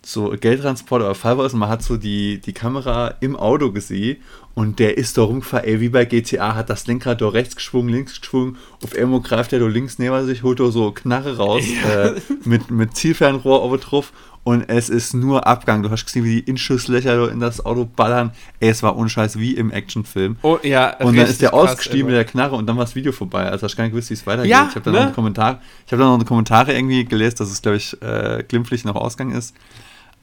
[0.07, 4.18] so Geldtransport oder war es und man hat so die, die Kamera im Auto gesehen
[4.55, 7.92] und der ist da rumgefahren, ey, wie bei GTA, hat das Lenkrad da rechts geschwungen,
[7.92, 11.64] links geschwungen, auf einmal greift er da links neben sich, holt da so Knarre raus,
[11.92, 12.12] äh,
[12.44, 14.12] mit, mit Zielfernrohr oben drauf
[14.47, 15.82] und es ist nur Abgang.
[15.82, 18.30] Du hast gesehen, wie die Inschusslöcher in das Auto ballern.
[18.61, 20.36] Ey, es war unscheiß wie im Actionfilm.
[20.42, 22.94] Oh, ja, Und dann ist der krass, ausgestiegen mit der Knarre und dann war das
[22.94, 23.51] Video vorbei.
[23.51, 24.53] Also hast gar nicht gewusst, wie es weitergeht.
[24.53, 24.99] Ja, ich habe dann ne?
[25.01, 28.01] noch einen Kommentar, ich habe dann noch eine Kommentare irgendwie gelesen, dass es, glaube ich,
[28.01, 29.53] äh, glimpflich noch Ausgang ist.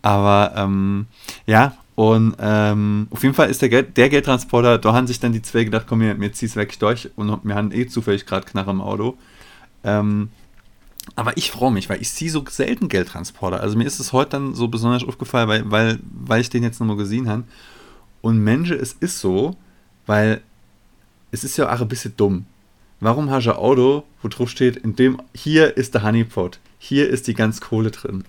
[0.01, 1.07] Aber ähm,
[1.45, 5.34] ja, und ähm, auf jeden Fall ist der, Geld, der Geldtransporter, da haben sich dann
[5.34, 8.45] die zwei gedacht, komm, mir, mir zieh's weg durch und wir haben eh zufällig gerade
[8.45, 9.17] Knarre im Auto.
[9.84, 10.30] Ähm,
[11.16, 13.60] aber ich freue mich, weil ich sehe so selten Geldtransporter.
[13.60, 16.80] Also mir ist es heute dann so besonders aufgefallen, weil, weil, weil ich den jetzt
[16.80, 17.43] nochmal gesehen habe.
[18.22, 19.56] Und Mensch, es ist so,
[20.06, 20.41] weil
[21.32, 22.45] es ist ja auch ein bisschen dumm.
[22.99, 27.10] Warum hast du ein Auto, wo drauf steht, in dem, hier ist der Honeypot, hier
[27.10, 28.24] ist die ganze Kohle drin.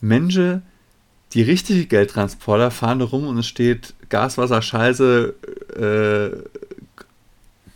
[0.00, 0.62] Menschen,
[1.32, 5.34] die richtige Geldtransporter fahren da rum und es steht Gas, Wasser, Scheiße,
[5.76, 6.60] äh,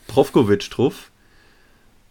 [0.09, 1.11] Profkovic drauf.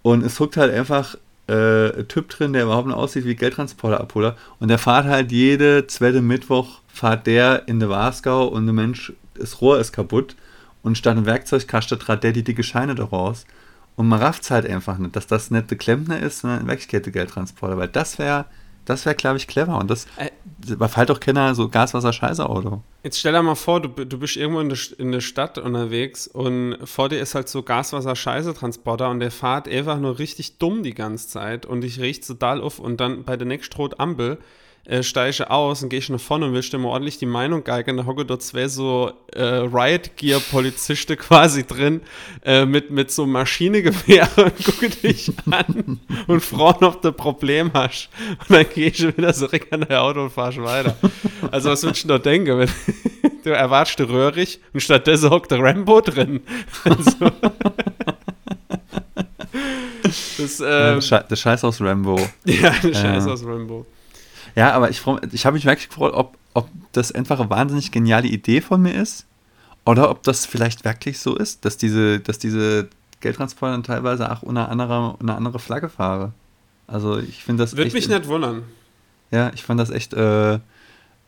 [0.02, 1.18] Und es huckt halt einfach
[1.50, 4.36] äh, Typ drin, der überhaupt nicht aussieht wie Geldtransporter-Abholer.
[4.60, 9.14] Und der fährt halt jede zweite Mittwoch, fährt der in der Wasgau und der Mensch,
[9.34, 10.36] das Rohr ist kaputt.
[10.82, 13.45] Und statt einem Werkzeugkasten trat der die dicke Scheine daraus.
[13.95, 16.68] Und man rafft es halt einfach nicht, dass das nicht der Klempner ist, sondern ein
[16.68, 17.78] Werkskette-Geldtransporter.
[17.78, 18.45] Weil das wäre,
[18.86, 19.78] das wäre, glaube ich, clever.
[19.78, 20.30] Und das Äh,
[20.72, 22.82] überfällt doch keiner so Gas-Wasser-Scheiße-Auto.
[23.04, 26.28] Jetzt stell dir mal vor, du, du bist irgendwo in der, in der Stadt unterwegs
[26.28, 30.94] und vor dir ist halt so Gaswasser-Scheiße-Transporter und der fährt einfach nur richtig dumm die
[30.94, 34.38] ganze Zeit und ich riecht total auf und dann bei der nächsten Rot Ampel
[34.86, 37.26] äh, steige ich aus und gehe ich nach vorne und willst dir mal ordentlich die
[37.26, 37.98] Meinung geigen.
[37.98, 42.02] Da hocke dort zwei so äh, Riot-Gear-Polizisten quasi drin
[42.44, 47.72] äh, mit, mit so Maschinengewehr und gucke dich an und fragen, ob du ein Problem
[47.74, 48.10] hast.
[48.48, 50.96] Und dann gehe ich wieder zurück an dein Auto und fahrst weiter.
[51.52, 52.70] Also was würdest du noch denken, wenn
[53.44, 56.42] du erwartest röhrig und stattdessen hockt der Rambo drin?
[56.84, 57.32] Also,
[60.38, 61.00] das, Äh, ähm,
[61.30, 62.20] der Scheiß aus Rambo.
[62.46, 63.86] ja, eine Scheiß aus Rambo.
[64.56, 68.28] Ja, aber ich, ich habe mich wirklich gefreut, ob, ob das einfach eine wahnsinnig geniale
[68.28, 69.26] Idee von mir ist
[69.86, 72.89] oder ob das vielleicht wirklich so ist, dass diese, dass diese
[73.22, 76.34] Geldtransporter dann teilweise auch unter anderer, unter andere Flagge fahren.
[76.88, 78.64] Also ich finde das Würde mich nicht wundern.
[79.32, 80.60] ja, ich fand das echt äh,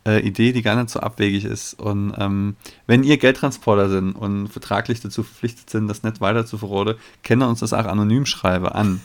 [0.05, 1.73] äh, Idee, die gar nicht so abwegig ist.
[1.75, 2.55] Und ähm,
[2.87, 6.95] wenn ihr Geldtransporter sind und vertraglich dazu verpflichtet sind, das nicht weiter zu verroden,
[7.41, 9.01] ihr uns das auch anonym schreiben an.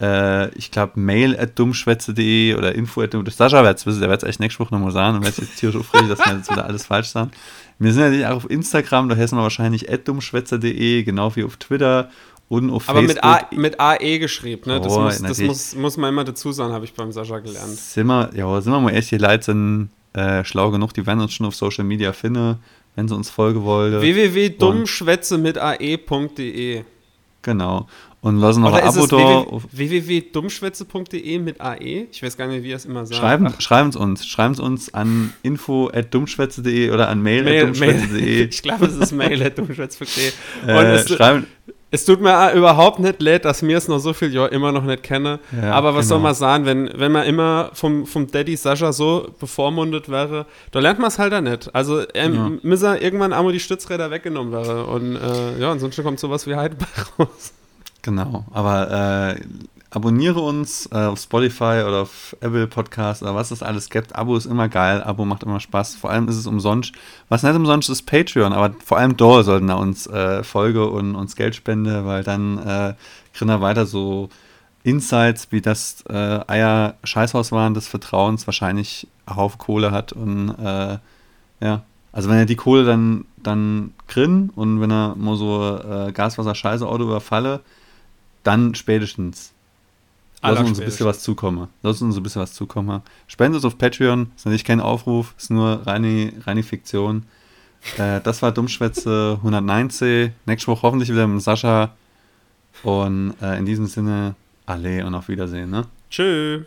[0.00, 4.10] Äh, ich glaube, mail at dummschwätze.de oder info at dumm- Sascha wird es wissen, der
[4.10, 6.50] wird es echt nächste Woche nochmal sagen und wird jetzt tierisch aufregen, dass wir jetzt
[6.50, 7.30] wieder alles falsch sagen.
[7.78, 11.56] Wir sind natürlich auch auf Instagram, da heißen wir wahrscheinlich at dummschwätze.de, genau wie auf
[11.56, 12.10] Twitter
[12.48, 13.24] und auf Aber mit, Facebook.
[13.24, 14.80] A, mit AE geschrieben, ne?
[14.80, 17.70] Das, Oh, muss, das muss, muss man immer dazu sagen, habe ich beim Sascha gelernt.
[17.76, 21.20] Sind wir, ja, sind wir mal echt, die Leute sind äh, schlau genug, die werden
[21.20, 22.56] uns schon auf Social Media finden,
[22.94, 24.00] wenn sie uns folgen wollen.
[24.00, 26.84] www.dummschwätze mit ae.de
[27.42, 27.86] Genau.
[28.22, 29.44] Und lassen noch Oder ein Abo es da.
[29.72, 32.06] www.dummschwätze.de mit AE?
[32.10, 33.20] Ich weiß gar nicht, wie er es immer sagt.
[33.20, 34.26] Schreiben, schreiben Sie uns.
[34.26, 37.92] Schreiben Sie uns an info.dummschwätze.de oder an mail, Mail, at Mail.
[37.94, 38.44] dummschwätze.de.
[38.48, 40.32] Ich glaube, es ist mail.dummschwätze.de.
[40.62, 41.46] Und Äh, es, schreiben,
[41.90, 44.82] es tut mir überhaupt nicht leid, dass mir es noch so viel Jahre immer noch
[44.84, 45.38] nicht kenne.
[45.54, 46.28] Ja, Aber was soll genau.
[46.28, 50.98] man sagen, wenn, wenn man immer vom, vom Daddy Sascha so bevormundet wäre, da lernt
[50.98, 51.72] man es halt auch nicht.
[51.74, 52.50] Also ähm, Ja.
[52.62, 54.84] müssen irgendwann einmal die Stützräder weggenommen werden.
[54.84, 57.52] Und äh, ja, ansonsten kommt sowas wie Heidelberg raus.
[58.06, 59.40] Genau, aber äh,
[59.90, 64.14] abonniere uns äh, auf Spotify oder auf Apple Podcast oder was es alles gibt.
[64.14, 65.96] Abo ist immer geil, Abo macht immer Spaß.
[65.96, 66.92] Vor allem ist es umsonst.
[67.28, 71.16] Was nicht umsonst ist, Patreon, aber vor allem da sollten wir uns äh, Folge und
[71.16, 72.94] uns Geld spenden, weil dann äh,
[73.34, 74.28] kriegen wir weiter so
[74.84, 80.98] Insights, wie das äh, Eier Scheißhaus waren des Vertrauens wahrscheinlich einen Kohle hat und äh,
[81.60, 81.82] ja.
[82.12, 87.02] Also wenn er die Kohle dann, dann grin und wenn er mal so äh, Gaswasser-Scheiße-Auto
[87.02, 87.62] überfalle,
[88.46, 89.52] dann spätestens.
[90.42, 91.68] Lass uns ein bisschen was zukommen.
[91.82, 93.02] Lass uns ein bisschen was zukommen.
[93.26, 97.24] Spendet auf Patreon, ist natürlich kein Aufruf, ist nur reine, reine Fiktion.
[97.98, 100.30] Äh, das war Dummschwätze 190.
[100.44, 101.96] Nächste Woche hoffentlich wieder mit Sascha.
[102.82, 104.34] Und äh, in diesem Sinne,
[104.66, 105.70] alle und auf Wiedersehen.
[105.70, 105.86] Ne?
[106.10, 106.62] Tschö.